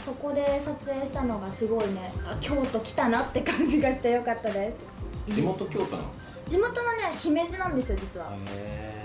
[0.05, 4.73] そこで撮影したのがすごいねあ京都来たなって感じがして良かったで
[5.29, 5.33] す。
[5.35, 6.27] 地元京都なんですか？
[6.49, 8.31] 地元はね姫路なんですよ実は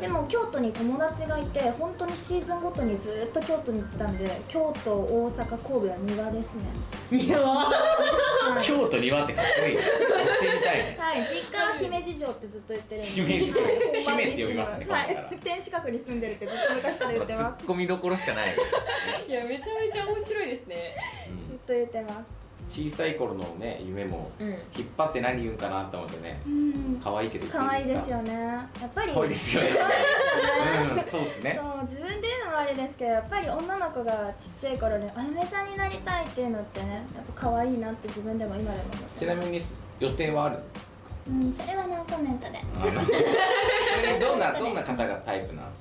[0.02, 6.64] でも京都に友達がいて本当にシーズンごとにずっと京都に行ってたんで京都大阪神戸は庭ですね。
[7.12, 8.66] はい。
[8.66, 10.98] 京都庭ってかっこいい行ってみたいね。
[11.00, 13.10] はい、実家は姫路城ってずっと言ってるんで。
[13.12, 13.62] 姫路城。
[13.64, 15.06] はい姫って呼びますねはい、
[15.44, 17.64] 天守閣に住んでるってずっと昔から言ってツます。
[17.64, 18.56] ッコミどころしかない、
[19.28, 20.96] いやめちゃめちゃ面白いですね。
[21.30, 21.48] うん。
[21.50, 22.41] ずっと言ってます
[22.72, 24.48] 小さい頃のね夢もうん。
[24.50, 24.60] 引っ
[24.98, 27.02] 張って何言うんかなと思ってねうん。
[27.04, 28.34] 可愛いけど言可愛いですよね。
[28.34, 29.14] やっぱり。
[29.14, 29.70] 可愛いですよね。
[30.96, 31.60] うんそうですね。
[31.62, 39.60] そう自分で言うのもあれですけどやっぱり女の子がちっちゃい頃にあやめさんになりたいっていうのってねやっぱ可愛いなって自分でも今でも思ってちなみに
[40.00, 41.02] 予定はあるんですか？
[41.28, 42.60] うんそれはノーコメントで。
[42.76, 45.81] あのちなみにどんなどんな方がタイプなんです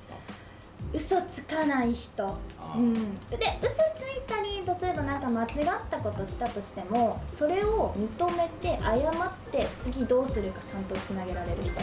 [0.93, 2.37] 嘘つかない人。
[2.75, 2.93] うん、
[3.29, 5.47] で嘘ついたり例えばなんか間違っ
[5.89, 11.73] たことしたとしてもそれを認めて謝って次どうするかちゃんとつなげられる人。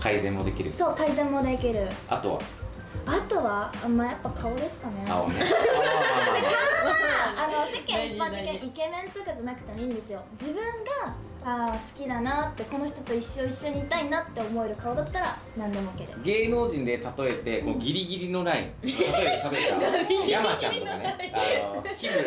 [0.00, 0.72] 改善もできる。
[0.72, 1.88] そう改善もできる。
[2.08, 2.40] あとは？
[3.06, 5.04] あとはあまあやっぱ顔ですかね。
[5.06, 5.34] 顔ね
[7.36, 10.22] あの世間一般的にイケメンとかじゃなくてもいいんですよ。
[10.40, 11.14] 自分が
[11.48, 16.18] あー好きだなってこの人と一生一緒にいたいなって思える顔だったら何でも OK です。
[16.24, 18.72] 芸能人で例えてこうギリギリのライン。
[18.82, 22.24] 例えば例えば山ちゃんとかねあの日村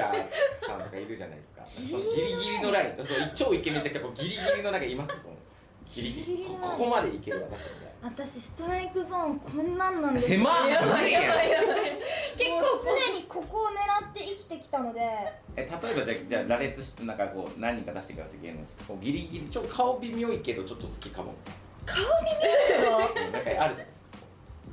[0.66, 1.64] さんとかいるじゃないですか。
[1.92, 3.06] そのギリギリのライン。
[3.06, 5.12] そう超イケメンじゃなくてこうギリギリの中います
[5.94, 10.70] ギリギリここまでいける私みたいな私ストライクゾーンこんなんなんです狭っ。
[10.70, 12.00] やばいやばいやばい。
[12.38, 12.62] 結構
[13.12, 15.02] 常にここを狙って生きてきたので。
[15.58, 21.34] え例えばじゃあじゃあ羅列してなんかこう何人か出してください芸能人こうギリギリちょっと顔微妙いけどちょっと好きかも。
[21.86, 23.99] 顔に見るけどうんなんかあるじゃないですか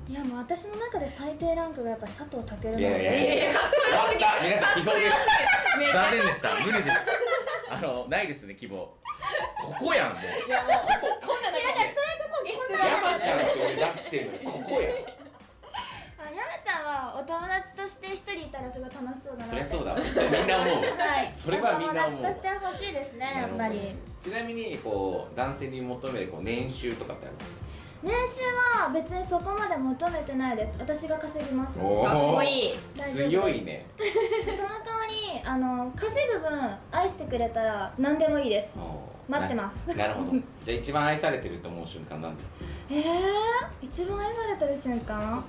[0.09, 3.11] いやもう私の中で最低ランクがやっぱ佐藤健いやいやいや。
[3.11, 5.19] でいや終わった皆さん希望です
[5.93, 6.55] 残念でした。
[6.55, 6.97] 無理です。
[7.69, 8.77] あのないですね希望。
[8.77, 8.95] こ
[9.81, 10.23] こやんもう。
[10.23, 11.35] いやもうここ。
[11.35, 11.91] こんな中で
[12.55, 14.93] 山ちゃんって俺出してるここやん。
[14.95, 19.51] あ山ちゃんはお友達として一人いたらすごい楽しそうだなって。
[19.51, 20.85] そりゃそうだわみんな思う。
[20.87, 21.35] はい。
[21.35, 22.21] それはみんな思う。
[22.23, 23.91] お友達としてほしいですねやっぱり。
[24.23, 27.66] ちなみにこう男性に求めるこう年収とかってあるんですか？
[28.07, 28.43] 年収
[28.85, 30.75] は別にそこまで求めてないです。
[30.79, 31.77] 私が稼ぎます。
[31.77, 31.85] かっ
[32.35, 32.75] こいい。
[32.97, 33.85] 強いね。
[33.99, 36.49] 代わりあの稼ぐ分
[36.93, 38.79] 愛してくれたら何でもいいです。
[39.29, 39.75] 待ってます。
[39.89, 40.31] ななるほど。
[40.65, 42.57] じゃあ一番愛されてると思う瞬間なんですか？
[42.91, 43.05] えー、
[43.83, 45.43] 一番愛されてる瞬間？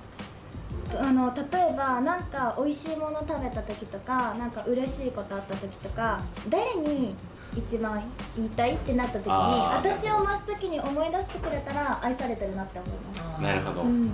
[1.00, 7.14] あの例えばなんか美味しいもの食べた時とかなんか嬉しいことあった時とか誰に
[7.58, 8.02] 一番
[8.36, 13.42] 言いたいってなった時に私を真っ先に思い出してくれたら愛されてるなって思います。
[13.42, 14.10] なるほど、うん。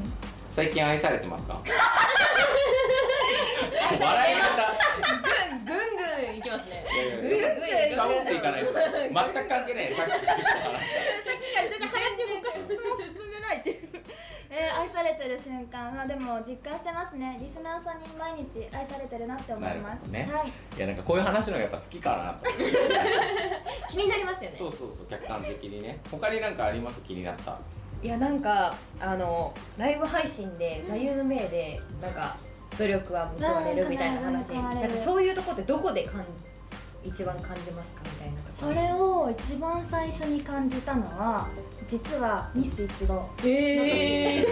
[0.54, 1.61] 最近愛されてますか？
[4.00, 4.72] 笑い方。
[5.64, 6.85] ぐんぐんぐんいきますね。
[7.20, 7.40] ぐんぐんい
[7.90, 8.72] きます深掘っていかないと。
[8.72, 8.83] 全
[9.44, 9.94] く関係ない。
[9.94, 10.40] さっき10個話した。
[10.64, 13.12] さっきから全然話を他質問進
[14.56, 15.96] えー、愛されてる瞬間。
[15.96, 17.36] はでも実感してますね。
[17.40, 20.06] リスナーさんに毎日愛されてるなって思います。
[20.08, 20.42] なるほどね。
[20.42, 20.52] はい。
[20.76, 22.56] いやなんかこういう話のがやっぱ好きかなと。
[23.90, 24.56] 気になりますよね。
[24.56, 25.98] そうそうそう客観的にね。
[26.10, 27.00] 他になんかあります？
[27.02, 27.58] 気になった。
[28.02, 32.36] いやなんかあのライブ配信で座右の銘でなんか
[32.78, 34.50] 努力は報われるみたいな話。
[34.52, 36.24] なんかそういうとこってどこでかん
[37.04, 41.48] 一番感じますかみたいなそれを一番最初に感じたのは
[41.86, 44.46] 実はミスいちごええ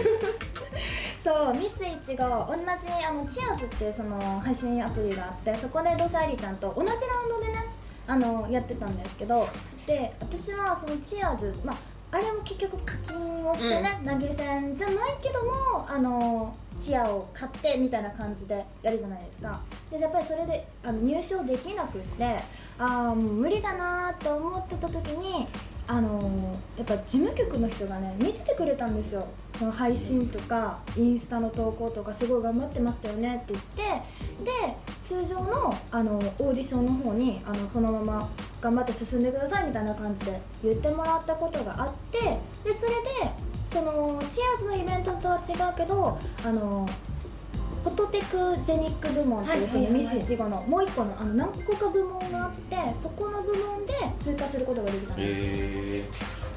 [1.23, 7.65] そうミスいちご同じあのチアーズっていうその配信アプリがあってそこでロサイリちゃんと同じラウンドでね
[8.05, 9.47] あのやってたんですけど
[9.87, 11.77] で私はそのチアーズまあ
[12.11, 19.61] あれも結局課金をしてね、投げ銭じゃないけどもあのチアを買ってみたいな感じでやるじゃないですか。
[19.91, 22.37] でやっぱりそれであの入賞できなくって
[22.77, 25.47] ああもう無理だなーって思ってた時に
[25.85, 29.27] あのやっぱ事務局の人がね見ててくれたんですよ。
[29.59, 33.83] その配信とかインスタの投稿とかすごい頑張ってましたよねって言って
[34.43, 34.51] で
[35.03, 42.19] 通常のあのオーディションの方にあのそのまま頑張って進んでくださいみたいな感じで言ってもらったことがあって
[42.63, 42.92] でそれ
[43.73, 46.87] そのチアーズのイベントとは違うけどあの
[47.83, 55.39] フォトテクジェニック部門っていうそのミスいちごのもう一個のあの何個か部門があってそこの部門で通過することができたんです。
[55.41, 56.03] よへ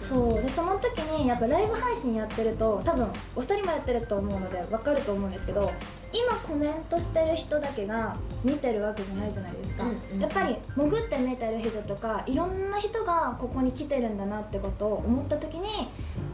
[0.00, 0.42] そう。
[0.42, 5.72] でその時にやっぱライブ配信やってると多分お二人もやってると思うので分かると思うんですけど
[6.12, 10.20] 今コメントしてる人だけが見てるわけじゃないじゃないですか、うんうん。
[10.20, 15.88] やっぱり潜って見てる人とかいろんな人がここに来てるんだなってことを思った時に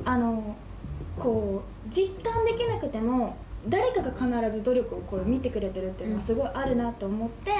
[0.04, 0.54] あの
[1.18, 3.36] こう実感できなくても
[3.68, 7.52] 誰かが必ず努力をこれ見てくれてるっていうのがすごいあるなと思って、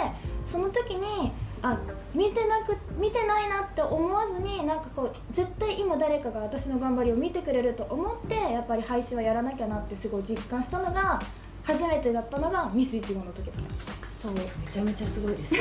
[0.44, 1.30] その時に
[1.62, 1.78] あ
[2.12, 11.22] 見てなく見てないなって思わずになんかこう絶対今誰かが私の頑張りを見てくれると思ってやっぱり配信はやらなきゃなってすごい実感したのが
[11.62, 14.34] 初めてだったのがミスいちごの時だったそう。
[14.34, 14.40] め
[14.72, 15.60] ちゃめちゃすごいですね。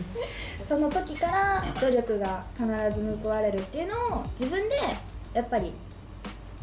[0.66, 4.76] その時から努力が必ず報われるっていうのを自分で
[5.34, 5.72] やっぱり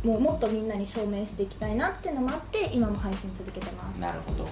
[0.03, 3.99] もうもっとみんなに証明していきたいなっていうのもあって今も配信続けてます。
[3.99, 4.47] なるほど。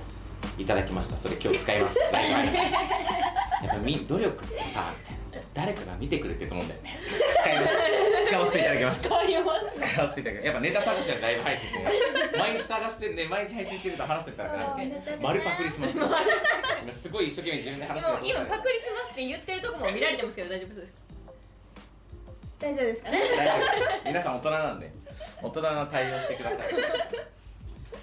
[0.58, 1.18] いただきました。
[1.18, 2.00] それ今日使います。
[3.62, 5.22] やっぱみ努力ってさみたいな。
[5.54, 7.00] 誰かが見てくれてると思うんだよね。
[7.44, 8.28] 使います。
[8.28, 9.02] 使わせていただきます。
[9.02, 9.92] 使います。
[9.92, 10.46] 使わせていただきます。
[10.46, 20.92] やっぱネタ探しのライブ配信って毎日探してね毎日配信してると話せたらなくて丸パクリします 今すごい一生懸命自分で話す今パクリしますって言ってるとこも見られてますけど大丈夫です。
[20.94, 21.01] か
[22.62, 23.20] 大丈夫ですかね？
[24.06, 24.94] 皆さん大人なんで
[25.42, 26.60] 大人な対応してください。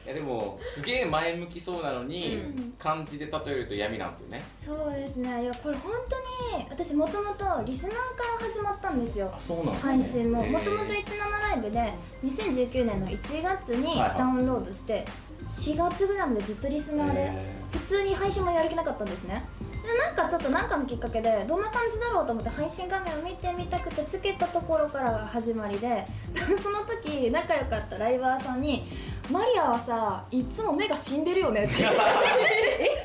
[0.04, 2.74] いやでもすげえ前向きそうなのに、うん。
[2.78, 4.42] 漢字で例えると闇なんですよね。
[4.56, 5.42] そうですね。
[5.42, 7.96] いやこれ本当に私もともとリスナーか
[8.40, 9.30] ら始まったんですよ。
[9.32, 9.90] あそうなんですね。
[9.92, 10.42] 配信も。
[10.44, 10.94] もともと17
[11.42, 11.92] ライブで
[12.24, 14.18] 2019年の1月にはいはい。
[14.18, 15.04] ダウンロードして
[15.50, 17.32] 4月ぐらいまでずっとリスナーでへ
[17.72, 19.44] 普通に配信もやる気なかったんですね。
[19.60, 26.05] でなんかちょっと何かのきっかけでどんな感じだろうと思って配信画面を見てみたくてつけたところからが始まりで
[26.62, 28.87] その時仲良かったライバーさんに
[29.31, 31.74] 「マリアはさいつも目が死んでるよね」って。
[31.83, 32.98] 言われて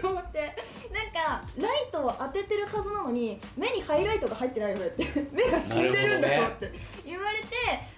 [0.00, 0.08] と？
[0.08, 0.54] 思って。
[0.92, 5.04] なんかライトを当ててるはずなのに目にハイライトが入ってないよねって。
[5.32, 6.72] 目が死んでるんだよって
[7.04, 7.46] 言われて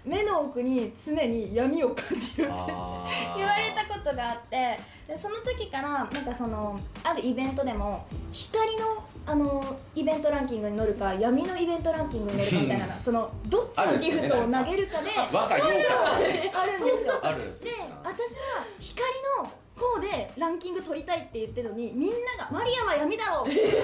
[0.04, 2.42] 目の奥に常に闇を感じるって。
[2.46, 3.65] 言われた
[4.06, 15.72] ことがあってでその時からなんかそのあるイベントでも光のあのイベントランキングに乗るか闇のイベントランキングに乗るかみたいなそのどっちのギフトを投げるかで和か陽か
[16.14, 17.20] あるんですよ。
[17.22, 19.08] あるんですでよ私は光
[19.42, 23.44] の方でランキング取りたいって言ってるのにみんなが「マリアは闇だろ!
[23.44, 23.74] 」もうずっと闇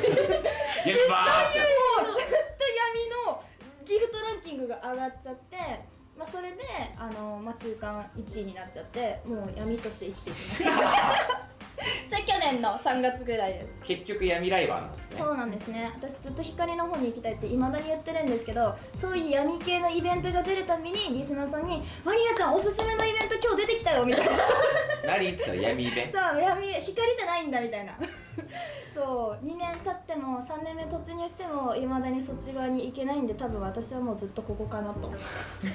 [3.27, 3.43] の
[3.85, 5.57] ギフトランキングが上がっちゃって、
[6.23, 6.59] まあ、それで
[6.97, 11.52] あの、まあ、中間1位になっちゃってもう闇として生きていきます。
[12.11, 13.67] それ去年の3月ぐらいです。
[13.85, 15.17] 結局闇ライバーなんですね。
[15.19, 15.91] そうなんですね。
[15.97, 24.33] 私ずっと光の方に行きたいっていまだに言ってるんですけどそういう闇系のイベントが出るたびにリスナーさんに「マリアちゃんおすすめのイベント今日出てきたよ」みたいな。
[25.07, 27.93] 何って言ったら闇イベそう闇光じゃないんだみたいな。
[28.95, 35.01] そう2年経っても3年目突入してもいまだにそっち側に行けないんで多分私はもうずっとここかなと。
[35.01, 35.09] も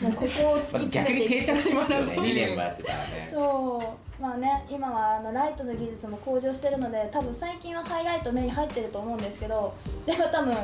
[0.09, 1.41] うここを突きまあ詰逆に定めてい。
[1.41, 2.05] きたい着しますよね。
[2.07, 3.29] なと2年もやってたらね。
[3.31, 9.73] そうまあね今はあのライトの技術も向上してるので多分最近はハイライト目に入ってると思うんですけど
[10.05, 10.55] でも多分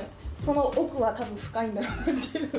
[0.41, 2.51] その奥は多分深いんだろうなっていう。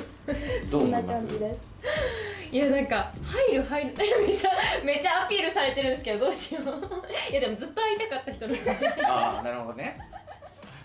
[0.70, 2.54] どうそんな感じです？
[2.54, 3.94] いやなんか入る入る
[4.26, 4.50] めちゃ
[4.84, 6.64] めちゃアピールされてるんですけどどうしよう。
[7.30, 9.98] いやでもずっと会いたかった人なんでああなるほどね。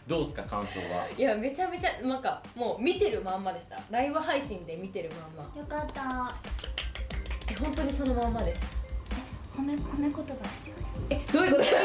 [0.08, 1.08] どうですか感想は？
[1.16, 3.80] いやめちゃめちゃなんかもう見てるまんまでした。
[3.92, 5.56] ライブ配信で見てるまんま。
[5.56, 6.36] よかった。
[7.52, 8.79] え本当にそのまんまです
[9.60, 10.84] 褒め褒め言葉ですよね。
[11.10, 11.64] えどういうこと？
[11.64, 11.78] 見てる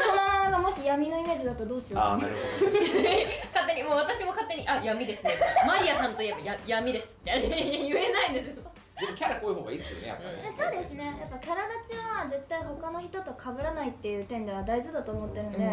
[0.00, 2.00] そのままがもし闇のイメージだとどうしよう。
[2.00, 2.70] ああなるほど。
[2.72, 5.34] ね勝手にもう私も勝手にあ闇ですね。
[5.66, 8.54] マリアさんといえばや闇ですみたいな言えないんですよ。
[9.00, 10.54] でもキャラ濃い方がいいっすよねやっぱね。
[10.56, 11.04] そうですね。
[11.04, 15.64] やっぱキャラ立ちは絶対他の人と被らないっていう点では大事だと思ってるんで、うん。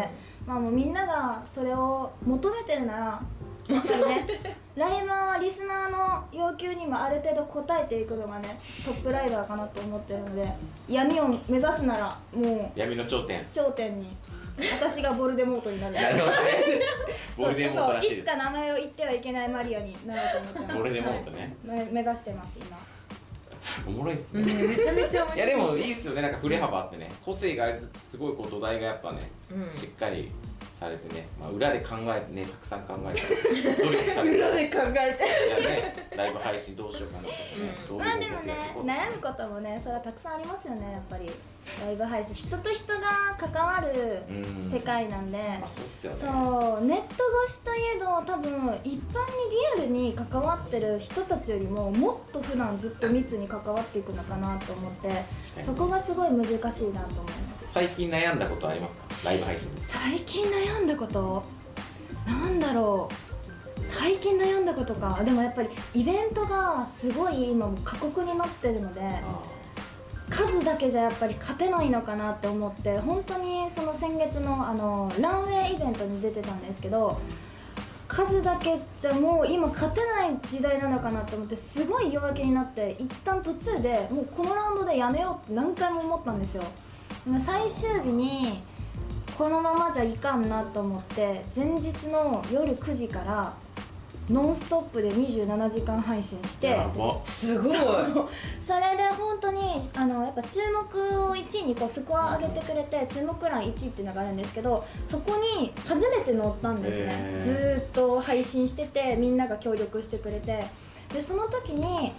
[0.46, 3.22] まあもうみんながそれを求めてるなら
[3.68, 4.26] やっぱりね
[4.76, 10.48] ライバーはリスナーの要求にもある程度応えていくのがねトップライバーかなと思ってるので
[10.88, 13.44] 闇を目指すならもう闇の頂点。
[13.52, 14.16] 頂点に
[14.80, 15.94] 私がボルデモートになる。
[15.94, 16.36] なるほどね。
[17.36, 18.20] ボルデモートらしいです。
[18.20, 20.76] いつか名前を言ってはいけないマリアになると思ってます。
[20.76, 21.56] ボルデモートね。
[21.66, 21.78] はい。
[21.78, 22.78] め目指してます今。
[23.86, 25.36] おもろいっすうんねめちゃめちゃ面白い。
[25.36, 26.22] いやでもいいっすよね。
[26.22, 27.10] なんか振れ幅あってね。
[27.24, 29.70] 個性がありつつすごいこう土台がやっぱねうん。
[29.78, 30.30] しっかり
[30.78, 33.20] されてね、まあ、裏で考えてねたくさん考えて
[33.82, 34.36] 努力されて。
[34.36, 35.60] 裏で考えて。
[35.62, 37.88] いやねライブ配信どうしようかなとかね、うん。
[37.88, 41.30] どうまあでもいうフェスやっていね悩むこともねそれはたくさんありますよねやっぱり。
[41.84, 42.34] ライブ配信。
[42.34, 43.02] 人と人が
[43.38, 44.70] 関わるうん。
[44.72, 46.18] 世界なんで、まあそうっすよね。
[46.20, 46.26] そ
[46.80, 55.10] うネット越しといえど多分一般にリアルに関わってる人たちよりももっと普段ずっと密に関わっていくのかなと思って
[55.62, 57.02] そこがすごい難しいなと思いま
[57.66, 57.72] す。
[57.72, 59.04] 最近悩んだことありますか？
[59.24, 59.82] ライブ配信で。
[59.84, 61.44] 最近悩んだこと
[62.26, 65.22] なんだろう最近悩んだことか。
[65.24, 69.42] でもやっぱりイベントがすごい今過酷になってるのであ
[70.30, 77.18] 数だけじゃやっぱり勝てないのかなって思って本当にその先月のあのランウェイイベントに出てたんですけど
[78.06, 86.62] 数だけじゃもう今勝てない時代なのかなと思ってすごい弱気になって一旦途中でもうこのラウンドでやめようって何回も思ったんですよ。
[87.44, 88.62] 最終日に
[89.38, 93.54] このままじゃいかんなと思って前日の夜9時から
[94.28, 96.76] ノンストップで27時間配信して
[97.24, 97.76] すごい。
[98.66, 100.58] それで本当にあのやっぱ注
[100.92, 107.40] 目を1位にこうスコア上げてくれて注目欄1位っていうのがあるんですけどそこに初めて乗ったんですね。
[107.40, 110.66] ずーっと配信しててみんなが協力してくれて。
[111.14, 112.12] でその時に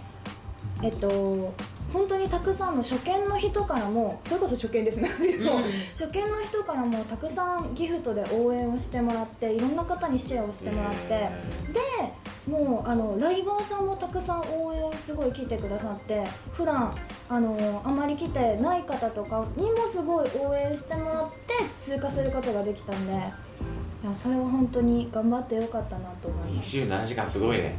[0.82, 1.52] えっと
[1.92, 5.08] 本当にたくさんの初見の人からもそれこそ初見ですね。
[5.08, 5.46] うん。
[5.92, 11.30] 初見の人からもたくさんギフトで応援をしてもらっていろんな方にシェアをしてもらって、で
[12.50, 16.96] もうあのライバーさんもたくさん応援すごい来てくださって普段
[17.28, 23.16] あのあまり来てない方とかにもすごい応援してもらって通過することができたんでい
[24.06, 26.76] やそれは本当に頑張ってよかったなと思います。
[26.76, 27.76] 27時間すごいね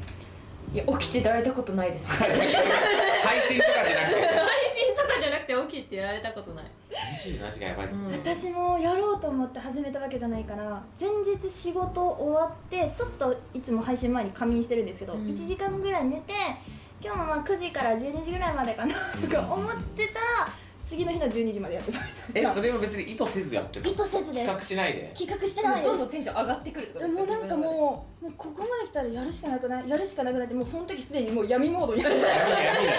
[0.74, 2.08] いや起きていただいたことないです。
[2.12, 4.28] 配信とかじゃなくて。
[4.28, 6.66] 配信とかじゃなくて起きてやられたことない。
[6.92, 8.14] 27時間やばいっすね、うん。
[8.14, 15.28] 私もやろうと思って始めたわけじゃないから前日仕事終わってちょっといつも配信前に仮眠してるんですけど、うん。
[15.28, 16.34] 1時間ぐらい寝て
[17.04, 20.48] 今日もまあ9時から12時ぐらいまでかなとか思ってたら
[20.91, 21.99] 次の日の12時までやってた。
[22.36, 24.45] えそれは別に意図せずやってる意図せずです。
[24.45, 25.13] 企画しないで。
[25.17, 25.84] 企画してない。
[25.84, 27.21] どんどんテンション上がってくるってことですか？
[27.21, 32.19] もうなんかもうもうここまで来たらやるしかなくないやるしかなくなってもうその時すでにもう闇モードになって。
[32.19, 32.62] 闇闇だ。
[32.84, 32.97] ね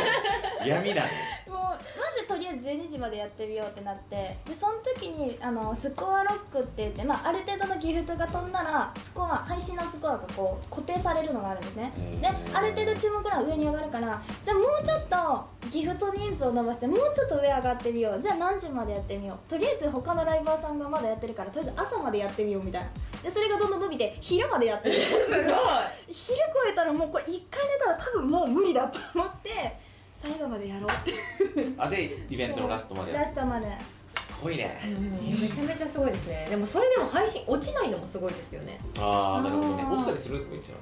[0.65, 1.03] 闇だ。
[1.05, 1.11] ね
[1.47, 1.77] もうま
[2.17, 4.17] ずとりあえず12時までやってみようってなって。
[4.17, 11.93] でその時にあのスコアロックって言って、まあ、ある程度のギフトが飛んだらスコア配信のスコアがこう固定されるのがあるんですね。
[12.21, 18.21] である程度注目欄上に上がるからじゃあもうちょっとギフト人数を伸ばしてもうちょっと上上がってみよう。
[18.21, 19.51] じゃあ何時までやってみよう。
[19.51, 22.89] とりあえず他のライバーさんがまだやってるからとりあえず朝までやってみようみたいな。
[23.23, 25.53] でそれがどんどん伸びて昼までやってみようすごい。
[26.09, 29.79] 昼超えたらもうこれ1回寝たら多分もう無理だと思って
[30.15, 31.13] 最後までやろうって。
[31.79, 33.67] あでイベントのラストまでラストまで。
[34.13, 34.83] すごいね、
[35.23, 36.47] めちゃめちゃすごいですね。
[36.51, 38.79] でもそれでも配信落ちないのもすごいですよね。
[38.99, 39.85] ああなるほどね。
[39.85, 40.75] 落ちたりするんですか一応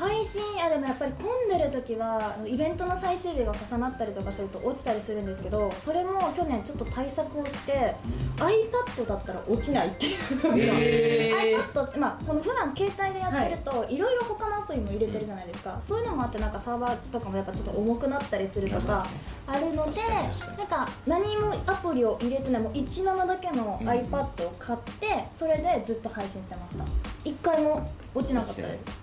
[0.00, 7.94] 配信あでもやっぱり混んでる時はイベントの最終日が重なったりとかすると落ちたりするんですけどそれも去年ちょっと対策をして
[8.38, 10.42] iPad だったら落ちないっていう。
[10.42, 19.06] のがへ iPad って、まあ、この普段携帯でやってると、い、ろいろ他のアプリも入れてるじゃないですか、そういうのもあってなんかサーバーとかもやっぱちょっと重くなったりするとか
[19.46, 23.88] あるのでなんか何もアプリを入れてないもう17だけのうん。
[23.88, 26.84] iPad を買ってそれでずっと配信してました。
[27.24, 28.99] 一回も落ちなかったです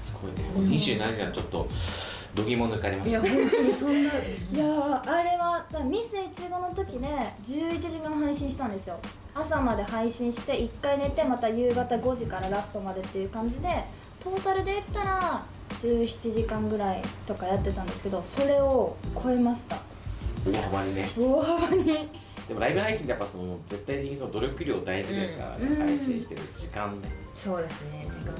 [0.00, 0.50] すごいね。
[0.54, 1.68] 27時間ちょっと
[2.34, 3.20] 度肝抜かれました。
[3.20, 4.12] ねいや本当にそんない
[4.56, 7.06] やーあれはミスイチゴの時で
[7.44, 8.98] 11時間配信したんですよ。
[9.34, 13.84] 朝まで配信して1回寝てまた夕方5時からラストまでっていう感じで
[14.22, 19.76] トータルで言ったら17時間ぐらいとかやってたんですけどそれを超えました。
[20.46, 21.08] 大幅にね。
[21.16, 22.08] 大幅に。
[22.48, 25.86] でもライブ配信ってやっぱその絶対的にその努力量大事ですからね、うん。
[25.86, 27.08] 配信してる時間ね。
[27.34, 28.34] そうですね時間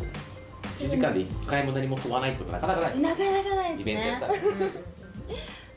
[0.87, 3.93] 1時間で1回も何も飛ばないってことなかなかないですなかなかないですね。
[3.93, 4.41] イベントやったらね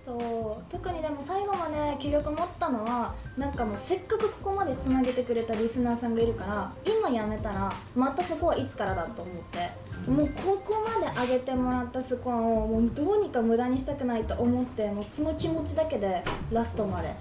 [0.04, 0.12] そ
[0.60, 9.84] う特にでも最後まで気力持ったのはなんかもうせっかくここまでつなげてくれたリスナーさんがいるから今やめたらまたそこはいつからだと思って。
[10.04, 17.16] もうここまで上げてもらったスコアをもうどうにか無駄にしたくないと思ってもうその気持ちだけでラストまで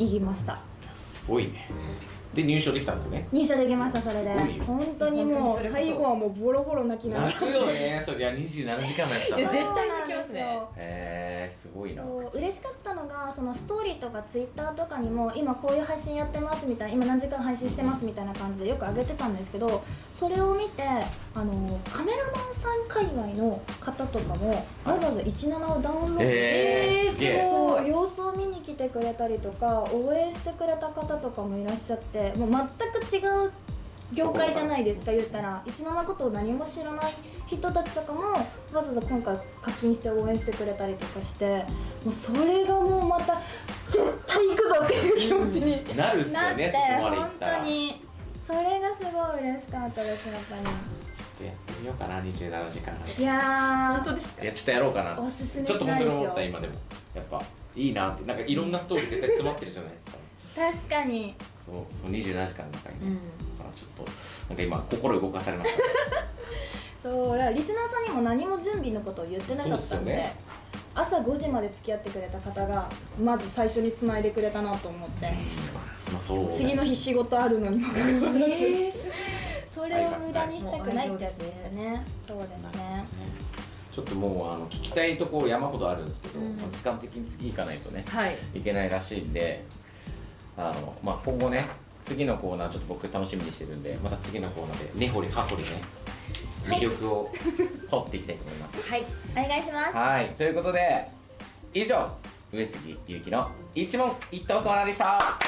[0.00, 0.58] いきました。
[0.92, 1.70] すごいね
[2.34, 3.28] で入賞できたんですよね。
[3.32, 4.38] 入社できましたそれで。
[4.38, 4.64] すごいよ。
[4.64, 7.26] 本当にもう最後はもうボロボロ泣きながら。
[7.28, 8.32] 泣くよねそりゃ。
[8.32, 9.50] 27時間もやったら。
[9.50, 12.02] 絶対泣きますねへえすごいな。
[12.02, 20.82] そう嬉しかったのがそのストーリーとかツイッターとかにも今こういう配信やってますみたいな今何時間配信してますみたいな感じでよく上げてたんですけどそれを見て
[21.34, 24.50] あのカメラマンさん界隈の方とかも
[24.84, 27.46] わざわざ17をダウンロードして、へえすげえ。
[27.48, 33.50] そう様子を見に来てくれたりとか応援してくれた方とかもいらっしゃってもう全く違う
[34.12, 35.62] 業界じゃないですか言ったら。
[35.66, 37.14] 17のことを何も知らない
[37.46, 41.64] 人たちとかもわざわざ今回課金して応援してくれたりとかして
[42.04, 43.40] もうそれがもうまた
[43.86, 47.58] 絶対行くぞっていう気持ちになるっすよねそこまでい本ったら。
[47.58, 48.04] 当に。
[48.46, 50.72] それがすごい嬉しかったですやっぱちょっ
[51.36, 54.42] とやってみようかな27時間りいや本当ですか？
[54.42, 55.16] いやちょっとやろうかな。
[55.16, 56.74] ーおすすめちょっと本当に思った今でも。
[57.14, 57.42] やっぱ
[57.76, 58.24] いいなって。
[58.24, 60.18] なんかいろんなストーリー絶対詰まってるじゃないですか。
[60.56, 61.34] 確かに
[61.70, 63.14] そうその27時間の中にね、うん。
[63.58, 64.10] だからちょっと
[64.48, 65.78] なんか今心動かされました
[67.08, 70.34] そうだからリスナーさんにも何も準備のことを言ってなかったんでね。
[70.94, 72.88] 朝5時まで付き合ってくれた方が
[73.22, 75.26] まず最初につないでくれたなと思って。
[76.12, 78.26] まあそう次の日仕事あるのにもかかわらず。
[78.26, 78.92] えー
[79.78, 82.04] それを無駄にしたくないってやつですね。
[82.26, 83.04] そうですね
[83.94, 85.16] ちょっともうあの聞きたい。
[85.16, 88.04] ところ山ほどあるんですけど、うんまあ時間的に次行かないとね。
[88.08, 89.64] はいいけないらしいんで
[90.58, 91.64] あの、まあ、今後ね
[92.02, 95.68] 次のコーナーちょっと僕楽しみにしてるんでまた次のコーナーで根掘り葉掘りね
[96.64, 97.30] 魅力を
[97.88, 98.90] 掘っていきたいと思います。
[98.90, 99.04] はい。
[99.32, 99.92] お願いします。
[99.92, 100.34] はい。
[100.36, 101.08] ということで
[101.72, 102.10] 以上
[102.52, 105.38] 上杉ゆうきの一問一答コーナーでした。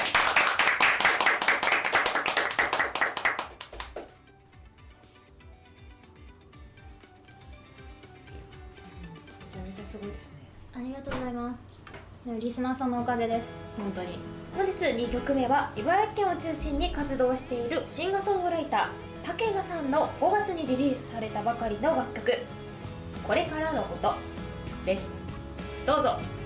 [9.53, 10.37] めちゃめちゃすごいですね。
[10.73, 12.39] ありがとうございます。
[12.39, 13.45] リスナーさんのおかげです。
[13.77, 18.87] 本当に本日2曲目は茨城県を中心に活動しているシンガーソングライター
[19.23, 22.33] 竹賀さんの5月にリリースされたばかりの楽曲
[23.25, 24.15] 「これからのこと」
[24.85, 25.07] です。
[25.85, 26.40] どうぞ。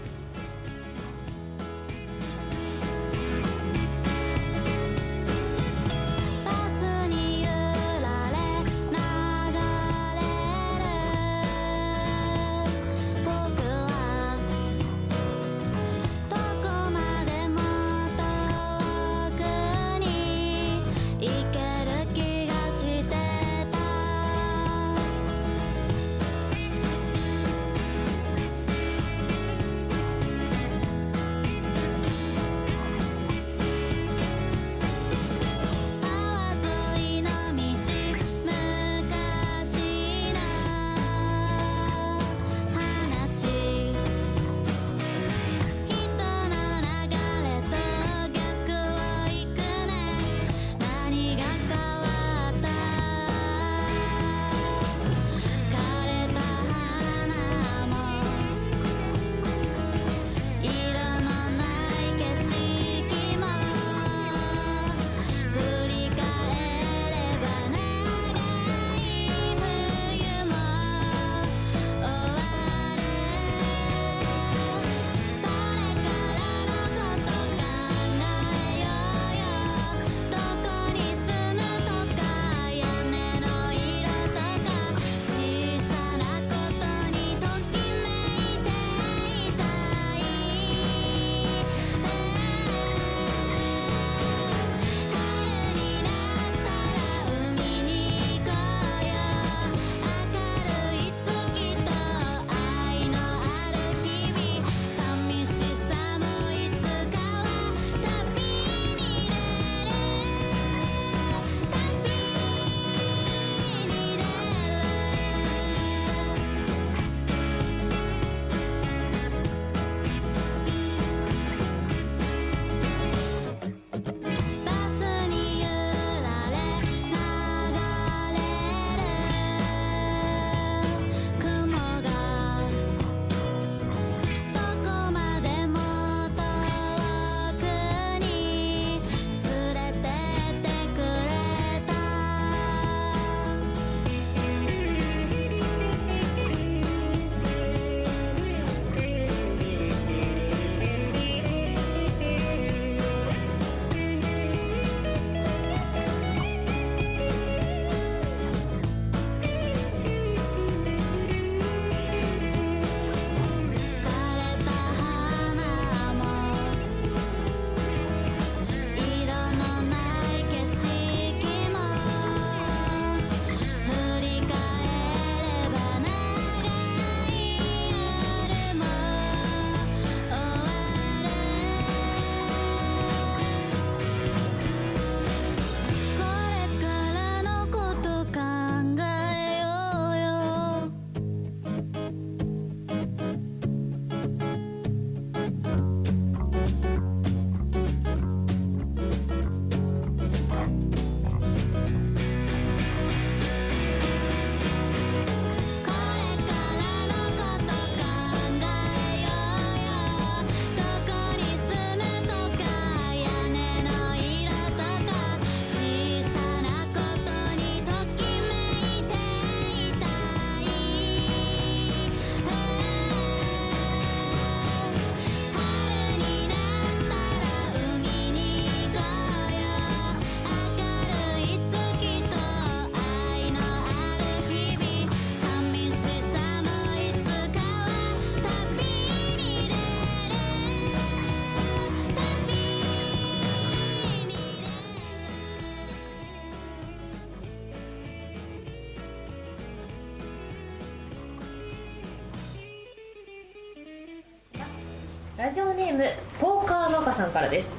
[255.56, 256.04] ジオネーム
[256.38, 257.70] ポーカー若さんからです。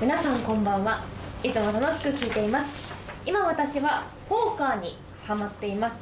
[0.00, 1.04] 皆さんこんばんは。
[1.42, 2.94] いつも楽しく聞いています。
[3.26, 5.96] 今私はポーカーにハマっています。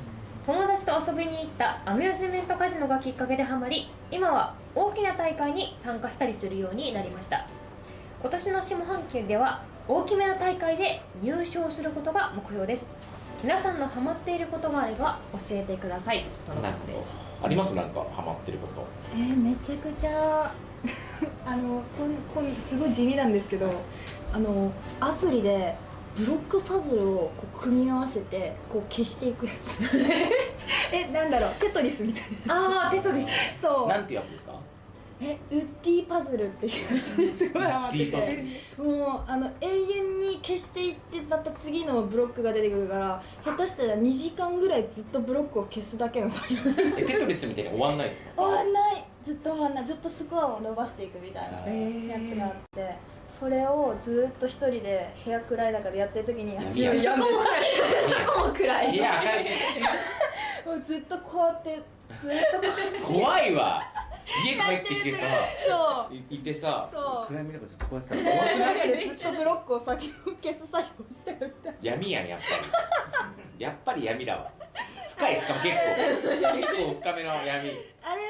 [0.47, 7.49] 友達と遊びに行ったアミューズメントカジノがきっかけでハマり今は大きな大会に参加したりするようになりました。
[8.21, 12.85] 今年の下半期では大きめの大会で入賞することが目標です。
[13.43, 16.25] 皆さんのハマっていることがあれば教えてください。
[16.47, 17.05] とのことです。
[17.43, 17.75] あります？
[17.75, 18.87] なんかハマってること。
[19.13, 20.55] えー、めちゃくちゃ
[21.45, 23.71] あのこんこんすごい地味なんですけど
[24.33, 25.75] あのアプリで
[26.17, 29.79] ブロックパズルをこう組み合わせてこう消していくやつ。
[30.93, 32.55] えなんだろうテトリスみたいな
[32.85, 33.29] ああテトリス。
[33.61, 33.89] そう。
[33.89, 34.53] なんていうアプリですか？
[35.21, 37.49] えウッディパズルっていうやつにす。
[37.51, 46.61] ごいハマってウッディパズてもうあの永遠に消していってまた次のブロックが出てくるから下手したら2時間ぐらいずっとブロックを消すだけの作業
[46.99, 48.31] えテトリスみたいに終わんないですか？
[48.43, 51.65] 終わんないずっとずっとスコアを伸ばしていくみたいなや
[52.21, 52.95] つがあって
[53.29, 57.27] それをずっと一人で部屋暗い中でやってる時にや私は病んで
[58.27, 58.95] そこも暗い。
[58.95, 59.43] いや明る。
[59.43, 59.45] い
[60.65, 61.77] もうずっとこうやって
[62.23, 62.99] ずっとこうやって。
[63.01, 63.83] 怖いわ。
[64.45, 65.19] 家帰ってきてさ
[65.69, 66.15] そう。
[66.15, 67.27] いいてさそう。
[67.27, 68.77] 暗闇の中ずっとこうやってたら怖くない？
[68.79, 73.63] 中 でずっとブロックを先を消す作業をしてるみたいな闇やんやっぱり。
[73.65, 74.51] やっぱり闇だわ。
[75.17, 75.81] 深いしかも結構。
[76.57, 77.71] 結構深めの闇。
[78.03, 78.26] あれ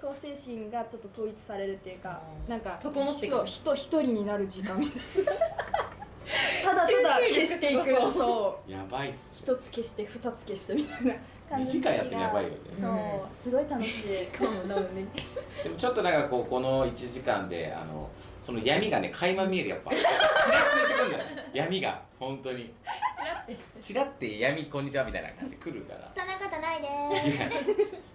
[0.00, 5.32] こう精神がちょっと統一されるっていうかなんか整ってそう人一人になる時間みたいな。
[6.62, 7.90] ただただ消していく。
[7.90, 8.70] そうそう。
[8.70, 11.14] やばいっす一つ消して二つ消してみたいな
[11.48, 12.56] 感2じ時間やってやばいよね。
[12.80, 13.34] そう。
[13.34, 13.88] すごい楽し
[14.22, 14.26] い。
[14.34, 15.06] かもなのね。
[15.62, 18.08] でもちょっとなんかこうこの1時間であの
[18.46, 19.90] その闇がね垣間見えるやっぱ。
[19.90, 21.24] ちらついてくるんだよ。
[21.52, 22.00] 闇が。
[22.16, 22.72] 本当に。
[23.18, 23.56] ちらって。
[23.82, 26.12] ちらって闇こんにちはみたいな感じ来るから。
[26.14, 26.86] そんなことないで
[27.22, 27.26] す。
[27.26, 27.50] いや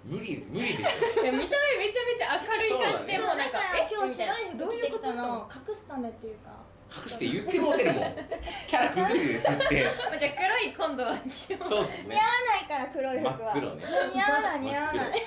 [0.06, 3.90] 無理無理でしいや見た目めちゃめちゃ明るい感じでそうもうなんかえ？
[3.92, 5.52] 今日白い服着てきたの。
[5.52, 8.16] 隠すためっていうかょ隠して言ってもうてるもん
[8.72, 9.84] キャラ崩れてるですって。
[9.84, 12.16] ま あじゃあ黒い今度は着てもそうっすね。
[12.16, 13.52] 似合わないから黒い真服は。
[13.52, 13.84] っ黒ね。
[14.16, 15.24] 似合わない似合わない。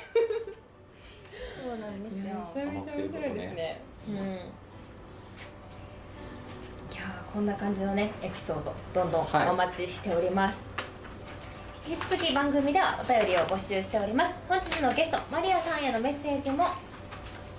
[1.60, 2.50] そうなんですめよ。
[2.56, 3.80] ちゃめちゃ面白いですね。
[4.08, 4.63] うん
[6.92, 10.58] いやこんな感じのねエピソードどんどんお待ちしております、
[11.88, 14.34] 引き続き番組ではお便りを募集しております。
[14.48, 16.68] 本日のゲストマリアさんへのメッセージも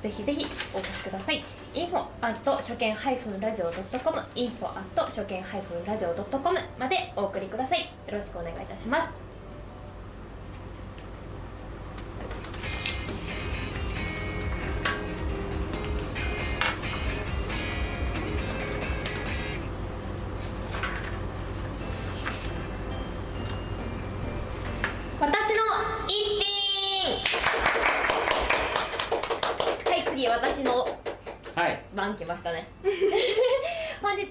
[0.02, 1.44] ぜひぜひお越しください。
[1.74, 7.82] info 初見ハイフンラジオ .com info 初見ハイフンラジオ .com までお送りください。
[7.82, 9.25] よろしくお願いいたします。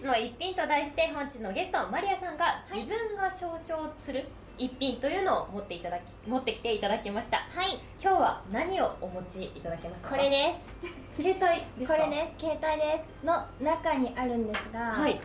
[0.04, 4.24] の一品と題して本日のゲストマリアさんが自分が象徴する
[4.58, 7.38] 一品というのを持っていただき持ってきていただきました。
[7.38, 7.80] はい。
[8.00, 10.10] 今日は何をお持ちいただけますか？
[10.10, 10.62] これです。
[11.20, 11.98] 携帯ですか？
[11.98, 12.46] これです。
[12.46, 13.26] 携帯です。
[13.26, 15.20] の中にあるんですが、はい。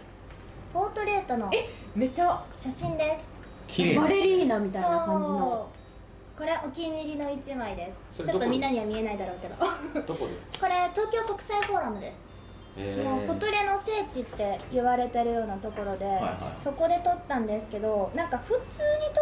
[0.74, 3.76] ポートレートのえめっちゃ写真です。
[3.76, 5.70] 綺麗バレリーナみたいな感じの。
[6.38, 8.24] これお気に入りの一枚です。
[8.26, 9.56] ちょっとみんなには見えないだろうけど。
[9.56, 9.68] こ
[10.08, 10.68] どこですか？
[10.70, 12.16] れ東京国際フォーラムです。
[12.16, 12.29] え
[13.04, 18.62] もうポトレの聖地って言われてるようなところで、はいそこで撮ったんですけどなんか普通に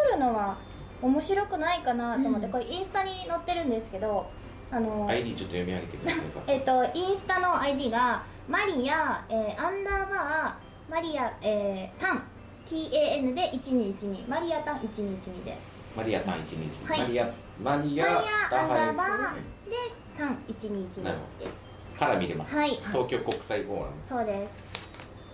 [0.10, 0.58] 撮るのは
[1.01, 2.51] 面白くないかなと思って、うん。
[2.51, 4.28] これインスタに載ってるんですけど
[4.72, 6.20] あの ID ちょっと読み上げてください。
[6.22, 12.24] か えっとインスタの ID がマリア、えーアンダーバーマリア、えータン
[12.68, 15.58] TAN で1212マリアタン1212で。
[15.95, 16.99] マリアタン121、はい。
[17.01, 17.32] マリアマリ
[17.62, 18.24] マリアアアン
[18.70, 19.38] ダーハバー
[19.68, 19.76] イで
[20.18, 21.66] タン1212なるほです
[21.98, 22.70] から見れます、はい。
[22.70, 24.48] 東京国際フォーラそうで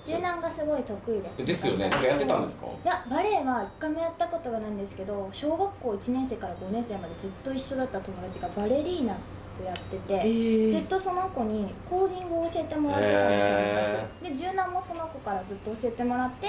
[0.03, 0.11] す。
[0.11, 1.29] 柔軟がすごい得意で。
[1.29, 1.89] すムですよね。
[2.03, 2.67] やってたんですか？
[2.67, 9.15] いやバレエは一回もやったことがないんですけど小学校1年生から5年生までずっと一緒だった友達がバレリーナを
[9.63, 16.47] やってて、ずっとその子にコーディングを教えてもらってたんですよへ昔で柔軟もその子からずっと教えてもらって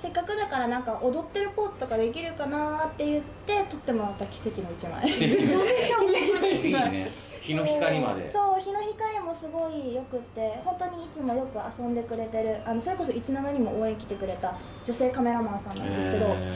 [0.00, 5.10] せっかくだからなんか踊ってるポーズとかできるかなって言って撮ってもらった奇跡の一枚。
[5.10, 6.52] 奇跡の めちゃめちゃ面白い。
[6.52, 6.90] いい一枚。
[6.92, 7.10] ね
[7.46, 8.32] 日の光まで。
[8.32, 16.52] そう日の光もすごいよくって本当にいつもよく遊んでくれてるあのそれこそ17にも応援来てくれた女性カメラマンさんなんですけど、え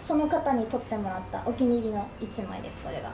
[0.00, 3.12] その方に撮ってもらったお気に入りの一枚ですこれが。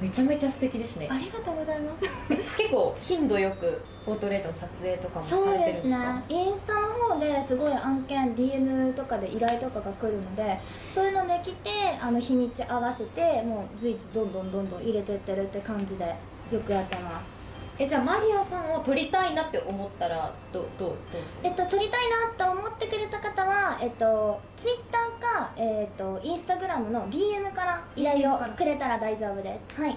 [0.00, 1.08] めちゃめちゃ素敵ですね。
[1.10, 2.04] ありがとうございます。
[2.58, 10.58] 結構頻度よくポートレートの撮影とかもさそうれてるんでですねインスタの方ですごい案件 DM とかで依頼とかが来るので
[10.94, 16.16] そういうので来てあの日にち合わせてもう随時どんどんどんどん入れてってるって感じで
[16.50, 17.38] よくやってます。
[17.80, 22.00] えじゃあマリアさんを撮りたいなって思ったらどどうどうしてえっと、撮りたい
[22.36, 29.80] なと思ってくれた方は、えっと、ツイッターか、えっと、インスタグラムの DM から依頼をくれたら大丈夫です。
[29.80, 29.96] はい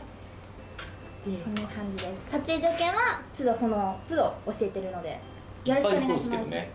[1.24, 2.13] そんな感じで。
[2.28, 5.19] す撮影条件は都度その都度教えてるので。
[5.63, 6.72] よろしくお願いしますで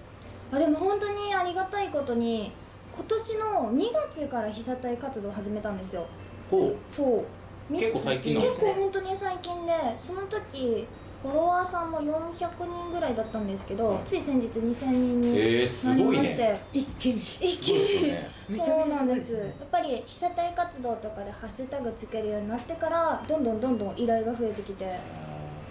[0.53, 2.53] あでも本当にありがたいことに
[2.95, 6.07] 今年の2月から被写体活動を始めたんですよ。
[6.51, 7.25] ほそ
[7.69, 7.73] う。
[7.73, 8.67] 結構最近なんですね。
[8.69, 10.87] 結構本当に最近でその時
[11.23, 12.33] フォロワーさんも400
[12.65, 16.61] 人ぐらいだったんですけど、はいつい先日2000人にえー、すなりごいまして、ね。
[16.73, 17.21] 一気に。
[17.21, 18.15] 一気に。
[18.55, 19.35] そうなんです。
[19.35, 24.99] やっぱり被写体活動とかでハッシュタグつけるようになってからどんどんどんどん依頼が増えてきて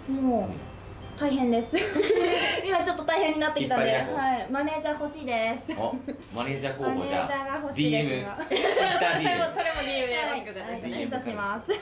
[0.08, 1.74] もう大変です。
[2.66, 5.72] 今ちょっと大変になってきたんで、はい、マネージャー欲しいです。
[5.78, 5.94] お
[6.34, 11.72] マネージャー候マネージャーが欲しいです DM それも DM それも DM ではい審査します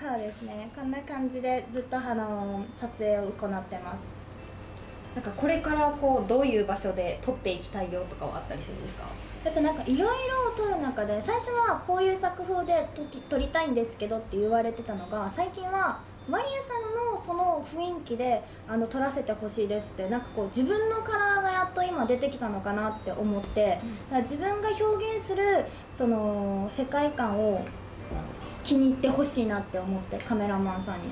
[0.00, 0.70] そうですね。
[0.76, 3.98] こんな感じでずっとあの撮影を行ってます。
[5.14, 9.08] なんかこれからこうどういう場所で撮っていきたいよとかはあったりするんですか？
[9.44, 12.88] やっぱなんかいろいろ撮る中で最初はこういう作風で
[13.28, 25.42] 撮りたいんですけどって言われてたのが最近はマリアさんのその雰囲気であの撮らせてほしいですってなんかこう自分のカラーがやっと今出てきたのかなって思って、だから自分が表現する
[25.96, 27.66] その世界観を
[28.68, 31.08] 気に入ってほしいなって思ってカメラマンさんに。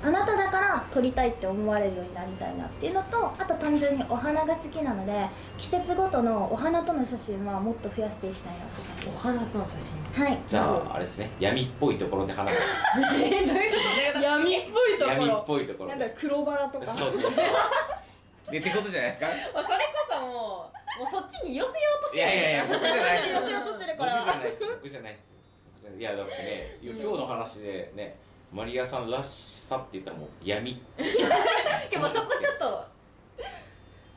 [0.00, 5.26] あなただから撮りたいって思われるようになりたいなっていうのとあと単純にお花が好きなので
[5.58, 9.08] 季節ごとのお花との写真はもっと増やしていきたいなって感じ。
[9.08, 9.72] お花との写
[10.14, 10.24] 真？
[10.24, 10.38] はい。
[10.46, 11.32] じゃああれですね。
[11.40, 17.32] 闇っぽいところで花がえどういうこと闇っぽい闇っぽいところで黒バラとそうそうそう。
[18.52, 19.26] でってことじゃないですか？
[19.26, 23.18] もうそれこそもうもうそっちに寄せようとしていやいやいや僕じゃない。
[23.18, 24.14] 寄せようとするから。
[24.14, 24.62] 僕じゃないです。
[24.62, 25.37] よ僕じゃないです
[25.96, 28.18] いいやだってね今日の話でね
[28.52, 29.28] マリアさんらし
[29.60, 30.82] さって言ったらもう闇。
[31.90, 32.88] でもそこちょっと。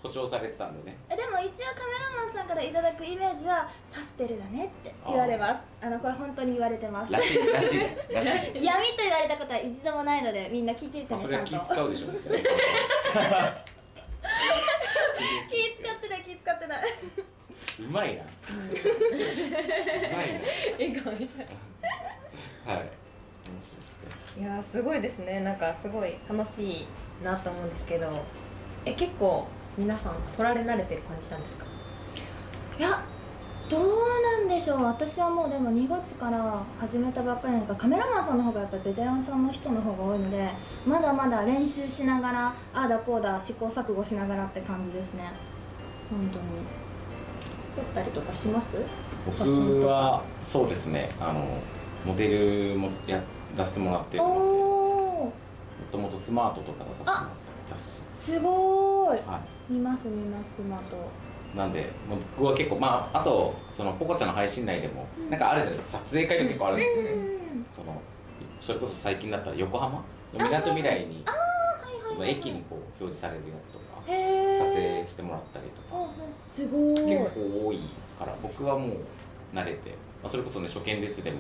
[0.02, 0.98] 誇張されてたんでね。
[1.10, 5.62] えでも一応カメラマンさんからいただくイメージはパステルだねって言われます。
[5.86, 7.14] あのこれ本当に言われてます。
[7.14, 8.66] らしいらしいですらしいです。
[8.66, 12.36] 闇と言われたことは一度もないのでみんな聞いていてまあそれは気使うでしょう 気使っ
[16.02, 16.10] て。
[16.10, 16.84] ない気使ってない
[17.80, 18.24] うまいな。
[18.24, 18.26] う
[20.16, 20.42] まい
[20.80, 21.38] 笑顔出ちゃ
[22.68, 22.82] なはい。
[22.84, 22.90] 面
[23.62, 24.10] 白いですね。
[24.38, 25.40] ういやーすごいですね。
[25.42, 26.88] なんかすごい楽しい
[27.24, 28.08] なと思うんですけど。
[28.86, 29.48] え結構
[29.78, 31.66] 皆さん撮られ慣れてる感じなんですか？
[32.80, 33.04] いや
[33.70, 33.82] どう
[34.22, 34.84] なんでしょう。
[34.84, 40.50] 私はもうでも2月から始めたばっかりなんかカメラマンさんの方がやっぱりベテランさんの人の方が多いので
[40.86, 45.32] まだまだ練習しながらああだこうだ試行錯誤しながらって感じですね。
[46.10, 46.44] 本当に
[47.76, 48.72] 撮ったりとかします？
[49.26, 51.10] 僕はそうですね。
[51.20, 51.46] あの
[52.06, 53.22] モデルもや
[53.56, 55.34] 出してもらってもお
[55.92, 57.32] ともとスマートとか出させてもらって
[57.68, 58.02] 雑誌。
[58.34, 59.18] すごーい。
[59.28, 60.96] は見ます見ますスマート。
[61.54, 66.00] いなんで僕は結構まああとそのポコちゃんの配信内でも、なんかあるじゃないですか。
[66.00, 67.04] 撮影会とか結構あるんですよ、
[67.72, 68.02] その
[68.62, 70.04] それこそ最近だったら横浜？
[70.34, 71.26] のみなとみらいに
[72.08, 76.12] その駅にこう表示されるやつとか撮影してもらったりとか。
[76.54, 77.80] すごーい結構多い
[78.20, 78.92] から僕はもう
[79.56, 79.90] 慣れて、
[80.22, 81.40] まあ、それこそね初見ですでも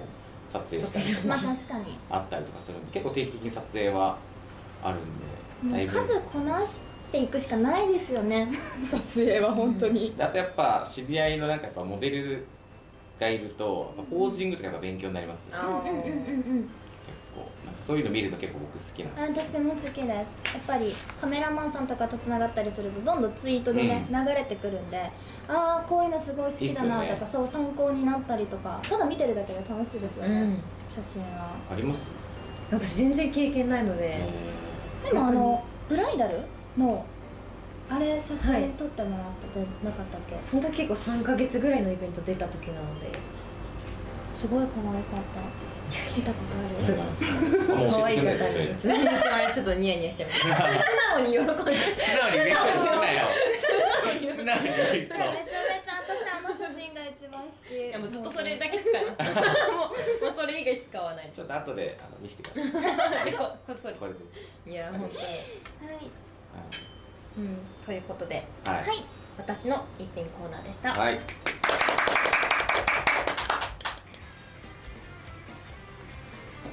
[0.49, 1.97] 撮影したりとまあか確かに。
[2.09, 4.17] あったりとかするんで結構定期的に撮影は
[4.83, 5.25] あるんで
[5.69, 5.93] もだいうぶ。
[5.99, 6.79] 数こなし
[7.11, 8.47] ていくしかないですよね。
[8.89, 10.13] 撮影は本当に。
[10.17, 12.45] であとやっぱ知り合いのなんかやっぱモデル
[13.19, 15.59] がいるとやっぱポージングとかやっぱ勉強になりますよね。
[15.61, 16.03] あうんうんうんうん。
[16.63, 16.69] 結
[17.35, 20.25] 構なんかそういうの見ると結構僕好きなんであ私も好きですやっ
[20.67, 24.97] ぱりカメラマンさんとかとつながったりするとどんどんツイートでね、う流れてくるんで
[25.47, 27.27] ああこういうのすごい好きだないとかね。
[27.27, 30.59] そう参考になったりとかただ見てるだけで楽しいですよね、うん。
[30.93, 31.51] 写真は。
[31.71, 32.11] あります？
[32.71, 34.17] 私全然経験ないので、
[35.03, 36.39] でもあのブライダル
[36.77, 37.05] の
[37.89, 38.61] あれ写はい。
[38.61, 43.11] 真撮ってもらってなかったっけ、その時結構3か月ぐらいのイベント出た時なので
[44.41, 45.45] すごい可愛かった。
[46.17, 47.91] 見たことある。
[47.91, 50.39] 可愛い方にちょっとちょっとニヤニヤしてます。
[50.41, 52.37] 素直に喜んで素直に。
[52.39, 55.17] 嬉しそうにすなよ素直にめちゃめちゃ
[56.01, 57.75] 私あの写真が一番好き。
[57.75, 59.37] いやもうずっとそれだけ使いますも
[60.21, 61.29] うもうそれ以外使わない。
[61.31, 63.33] ちょっと後であの見せてください。
[63.33, 63.37] こ
[63.67, 64.23] ここれです。
[64.65, 65.37] いや本当にはい。
[67.37, 67.57] うん。
[67.85, 69.05] ということではいはい。
[69.37, 71.19] 私の一品コーナーでした、はい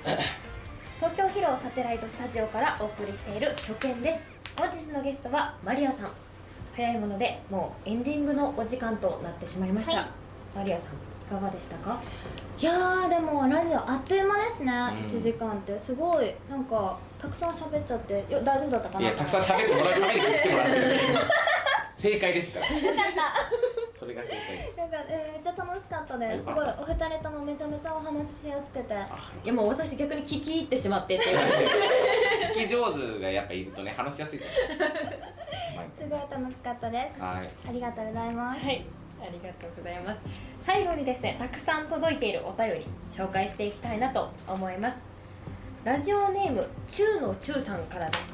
[0.04, 4.20] 東京ヒロサテライトスタジオからお送りしている初見です。
[4.56, 6.12] 本日のゲストはマリアさん。
[6.74, 10.06] 早いものでもうエンディングのお時間となってしまいました、はい。
[10.58, 10.82] マリアさ
[11.36, 12.00] んかがでしたか？
[12.58, 15.18] いやーでもラジオあっという間ですね、うん。
[15.18, 15.78] 1時間って。
[15.78, 19.00] すごいなんかたくさん喋っちゃってよ大丈夫だったかな？
[19.00, 20.92] いやたくさん喋ってもらうために来てもらってる
[21.94, 23.98] 正解ですからよかった。
[23.98, 24.78] それが正解です。
[24.78, 26.44] なんか、えーめっちゃ楽しかったです。
[26.46, 26.54] す。
[26.54, 28.94] ごいお二人ともめちゃめちゃお話ししやすくて。
[28.94, 29.48] い。
[29.48, 31.16] やもう私逆に聞き入ってしまって。
[31.16, 31.24] っ て
[32.54, 34.48] 聞き上手がやっぱいるとね話しやすいじゃ
[34.78, 37.20] ないすごい楽しかったです。
[37.20, 37.50] はい。
[37.68, 38.64] ありがとうございます。
[38.64, 38.86] はい、
[39.20, 40.18] ありがとうございます。
[40.64, 44.96] 最後にですね、たくさん届いているお便り紹介していきたいなと思います。
[45.84, 48.32] ラジオネーム中の中さんからです。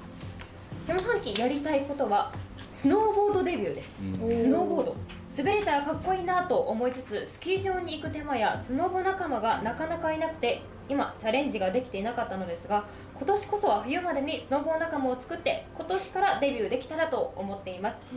[0.82, 2.32] 下半期やりたいことは
[2.72, 3.94] スノーボードデビューです。
[4.00, 4.30] うん。
[4.30, 4.96] スノーボード。
[5.36, 12.84] 滑れたらかっこいいなと思いつつスキー場に行く手間やスノボ仲間がなかなかいなくて今チャレンジができていなかったのですが
[13.16, 17.98] 今年こそは冬までにスノボ仲間を作って今年からデビューできたらと思っています。
[18.08, 18.14] す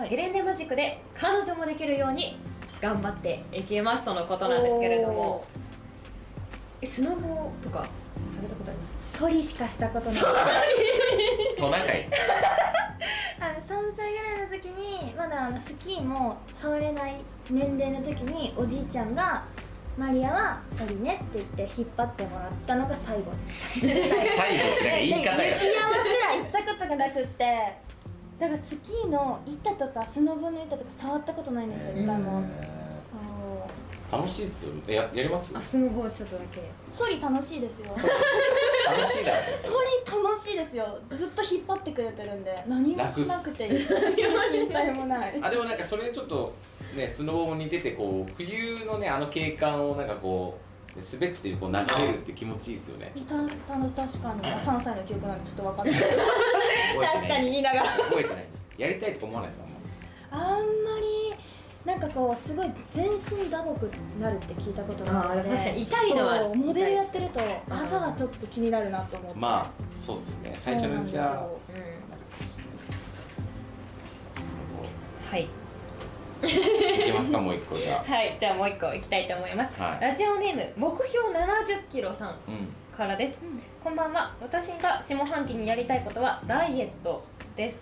[0.00, 2.36] ごゲレンデマジックで彼女もできるように
[2.80, 5.44] 頑張っていきますとのことなんですけれども。
[6.82, 7.86] えスノボとか
[8.40, 9.18] されたことあります？
[9.18, 10.14] ソリしかしたことない。
[11.56, 12.08] トナカイ。
[13.40, 17.14] あの3歳ぐらいの時にまだあのスキーも触れない
[17.50, 19.42] 年齢の時におじいちゃんが
[19.96, 23.24] 「マリアはソリね」って言って引っ張ってもらったのが最後。
[23.72, 23.94] 最後？
[23.96, 27.72] なんか言い方が雪山すら行ったことがなくって
[28.38, 32.42] だからスキーの板とかスノボの板とか触ったことないんですよ一回も
[34.10, 35.52] 楽しいっすよややります？
[35.56, 36.60] あスノボちょっとだけ。
[36.90, 37.86] ソリ楽しいですよ。
[37.94, 39.40] 楽しいだろ。
[39.62, 40.98] ソリ楽しいですよ。
[41.10, 43.78] ずっと引っ張ってくれてるんで何もしなくていい。
[43.78, 45.38] 心配もない。
[45.42, 46.52] あでもなんかそれにちょっと
[46.96, 50.58] ねスノボも似ててこう冬のねあの景観をなんかこ
[50.96, 53.12] う滑ってこう眺めるって気持ちいいっすよね。
[53.28, 53.36] た
[53.74, 54.42] 楽し確かに。
[54.58, 55.94] 3歳の記憶なんでちょっとわかんない。
[55.94, 56.16] 覚えて
[56.98, 57.16] ない。
[57.16, 57.90] 確かに言いながら。
[57.96, 58.44] 覚えてない。
[58.78, 59.60] やりたいとか思わないです
[60.32, 60.56] あんま
[61.00, 61.34] り
[61.84, 69.38] なんかこうすごい全身打撲になるって聞いたことがあるので確かに痛いのはモデルやってると朝はちょっと気になるなと思って。
[69.38, 70.54] まあそうっすね。
[70.58, 71.48] 最初のうちは。
[75.30, 75.42] はい。
[75.42, 75.48] い
[77.04, 80.00] けますかもう一個じゃ はいじゃあもう一個いきたいと思います、はい。
[80.02, 82.68] ラジオネーム目標70キロさんあうん。
[82.96, 83.34] からです、
[83.82, 84.34] こんばんは。
[84.42, 87.22] 私が下半期にやりたいことはダイエット
[87.56, 87.78] です。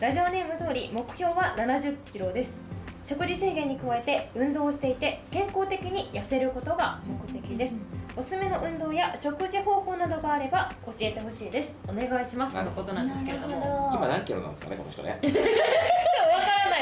[0.00, 2.54] ラジオネーム通り目標は70キロです
[3.06, 7.76] 食事制限に加えて運動をしていて健康的に痩せることが目的です。
[8.16, 11.72] おすすめの運動や食事方法などがあれば教えてほしいです。
[11.86, 12.54] お願いします。
[12.54, 13.52] とのことなんですけれども。
[13.52, 15.20] ちょっとわ今何キロなんですかねこの人ね。
[15.22, 15.28] か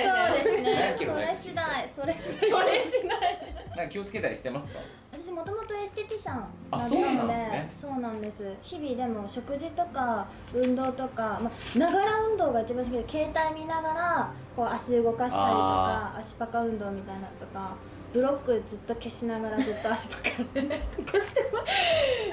[0.06, 0.54] らないですね。
[0.54, 0.74] そうですね。
[0.90, 1.24] 何キロね。
[1.24, 1.64] それ次第。
[1.94, 2.50] それ次第。
[2.50, 3.38] それしない
[3.76, 4.78] なんか気をつけたりしてますか？
[4.78, 5.03] 私
[5.34, 7.72] もともとエステティシャンあなそうなんのでね。
[7.80, 8.54] そうなんです。
[8.62, 17.74] 日々でも食事とか運動とかまあながら運動が一番好きで携帯見ながらこう足動かしたりとあか足パカ運動みたいなのとか
[18.12, 21.24] ブロックずっと消しながらずっと足パカ やって消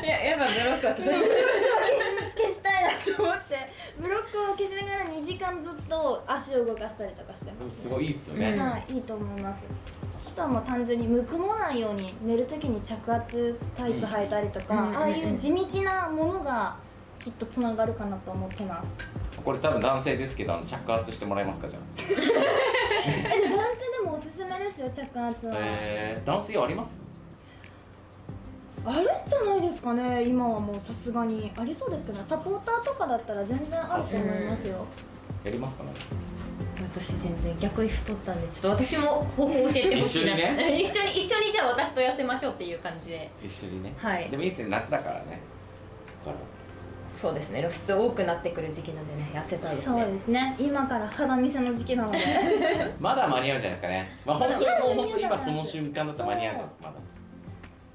[0.03, 1.07] いややっぱブロックは消
[2.53, 3.57] したいなと思って
[3.99, 7.81] ブロックを消しながら2時間ずっと足を動かしたりとかしてます。
[7.81, 9.63] すごいいいっすよね、うんはい、いいと思います
[10.27, 16.75] あとはもう単純にむくもないように寝るときに着圧タイツ履いたりとか、うんああいう地道なものが
[17.19, 19.09] きっとつながるかなと思ってます。
[19.43, 27.01] これ多分男性ですけどあの着圧してもらえますかじゃ えで男性でもおすすめですよ着圧は、あえー、男性あります？
[28.85, 31.51] あるんじゃないですかね今はもうさすがに。
[31.57, 34.85] ありそうですけどサポーターとかだったら全然あると思いますよ
[35.43, 35.89] やりますかね？
[36.83, 40.33] 私全然逆に太ったんでちょっと私も方法教えてほしいな。
[40.33, 40.81] 一緒にね？
[40.81, 43.29] 一緒に一緒にじゃあ私と痩せましょうっていう感じで。
[43.43, 43.93] 一緒にね。
[43.97, 44.29] はい。
[44.29, 44.69] でもいいっすね。
[44.69, 45.39] 夏だからね。
[46.25, 46.37] だか
[47.15, 47.59] そうですね。
[47.59, 50.01] 露出多くなってくる時期なんでね痩せたいですね。
[50.03, 50.55] そうですね。
[50.59, 52.17] 今から肌見せの時期なので。
[52.17, 52.23] ら
[52.99, 54.09] まだ間に合うんじゃないですかね。
[54.25, 56.87] まあ本当にもう本当に今この瞬間だったら間に合うんじゃないですか。
[56.89, 56.99] まだ。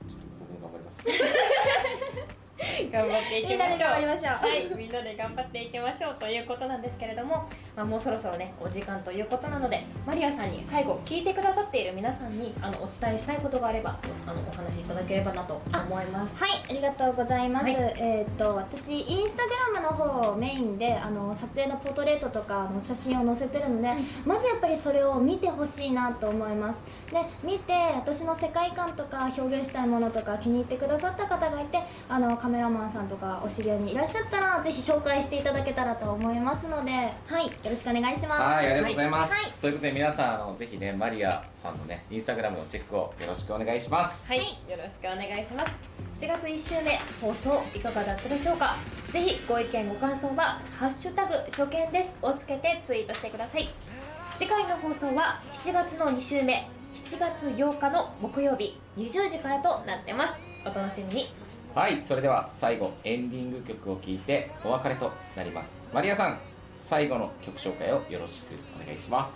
[0.08, 1.06] ちょっと僕も頑張ります
[2.90, 3.76] 頑張っていきましょう。
[3.76, 4.46] みんなで頑張りましょう。
[4.46, 16.36] はいみんなで頑張っていきましょうということなんですけれども、まあ、もうそろそろねお時間ということなのでマリアさんに最後聞いてくださっている皆さんにあのお伝えしたいことがあればあのお話しいただければなと思います。
[16.36, 17.66] はい、ありがとうございます。
[17.66, 17.74] はい。
[17.98, 23.88] えーっと私インスタグラムの方をメインであの撮影のポートレートとかの写真を載せてるので、
[24.24, 27.12] まずやっぱりそれを見てほしいなと思います。
[27.12, 38.40] で、見て私の世界観とか表現したいものとか気に入ってくださった方がいて、あのカメラマンさんとかお知り合いにいらっしゃったらぜひ紹介していただけたらと思いますので、はい、よろしくお願いします。
[38.40, 39.52] はいありがとうございます、はい。
[39.60, 44.28] ということで皆さんあのぜひねマリアさんのねインスタグラムのチェックをよろしくお願いします。
[44.28, 44.44] はい、よ
[44.76, 45.72] ろしくお願いします。
[46.20, 48.76] 7月1週目放送いかがだったでしょうか。
[49.10, 53.68] ぜひご意見ご感想は「ハッシュタグ初見です」をつけてツイートしてください。
[54.38, 60.34] 次回の放送は7月の2週目7月8日の木曜日20時からとなってます。
[60.64, 61.45] お楽しみに
[61.76, 65.90] はいそれでは最後エンディング曲を聴いてお別れとなります。
[65.92, 66.38] マリアさん
[66.82, 69.34] 最後の曲紹介をよろしくお願いします。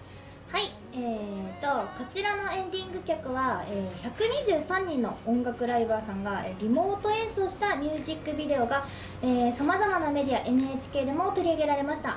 [0.49, 0.63] はい、
[0.95, 8.87] えーとこちらのエンディング曲は、えー123人の音楽ライバーさんがえーリモート演奏したミュージックビデオが
[9.55, 12.17] さまざまなメディア NHK でも取り上げられました。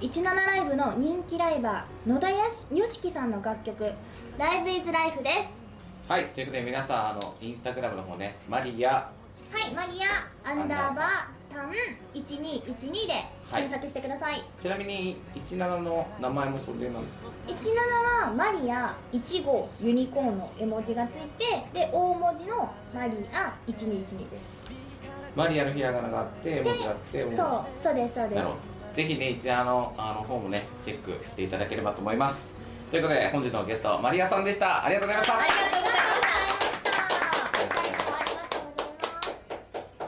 [0.00, 3.92] 17ライブの人気ライバー野田よしきさんの楽曲
[4.38, 5.66] 「ライブイズライフです。
[6.08, 9.08] はいということで皆さんあのインスタグラムの方ねマリア
[9.56, 11.72] はいマリアアンダーバータン
[12.12, 24.16] 1212で検索してください、ちなみに17の名前もそれなんです17はマリア1号ユニコーンの絵文字がついてで大文字のマリア1212です。
[25.34, 28.36] マリアのひらがながあって文字があってそうそうですそうです。
[28.36, 28.58] なるほど。
[28.92, 32.60] ぜひね一覧のあの方もねチェックしていただければと思います。
[32.90, 34.84] ということで本日のゲストマリアさんでした。
[34.84, 35.38] ありがとうございました。
[35.38, 35.86] ありがとうございま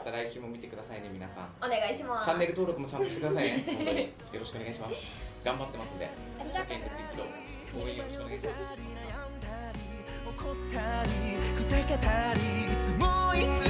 [0.09, 2.25] また来週も見てくださいね皆さんお願いします。
[2.25, 3.63] チャンネル登録もちゃんとしてくださいね。
[3.67, 4.05] 本当によ
[4.39, 4.95] ろしくお願いします。
[5.43, 6.09] 頑張ってますんで。
[6.53, 7.01] 初見です。
[7.05, 7.23] 一度
[7.83, 8.55] 応援よろしくお願いします。
[10.25, 11.09] 怒ったり
[11.55, 13.68] ふざけたりいつもいつ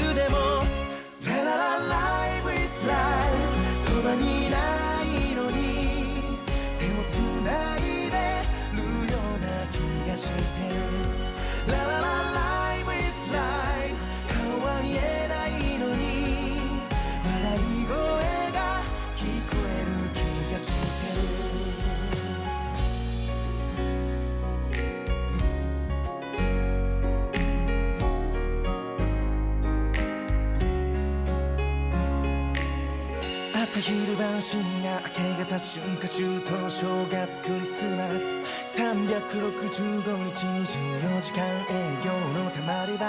[33.90, 43.08] 昼晩深夜明け方春夏秋冬正月クリスマス365日24時間営業のたまり場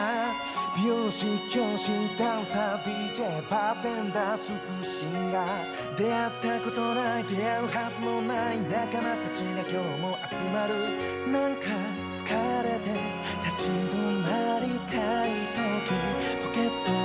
[0.79, 5.97] 美容師教師ダンサー DJ バーテンダー主婦シンガー。
[5.99, 10.73] 出会ったことない出会うはずもない仲間たちが今日も集まる。
[11.31, 11.67] なんか
[12.25, 12.97] 疲れて
[13.45, 15.93] 立ち止まりたい時。
[16.43, 17.00] ポケット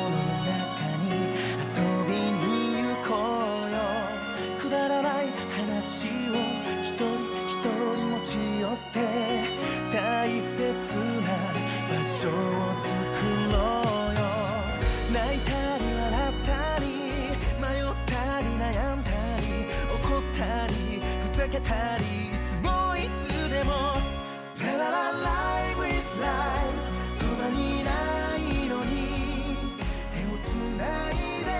[21.56, 22.08] けたりい
[22.52, 23.96] つもいつでも。
[24.60, 26.60] ラララライブイズライ
[27.14, 27.92] フそばにいな
[28.36, 28.92] いのに
[30.14, 31.14] 手をつない
[31.46, 31.52] で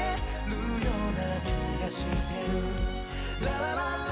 [0.48, 0.52] る
[0.84, 1.48] ような気
[1.82, 2.12] がして
[2.52, 4.05] るララララ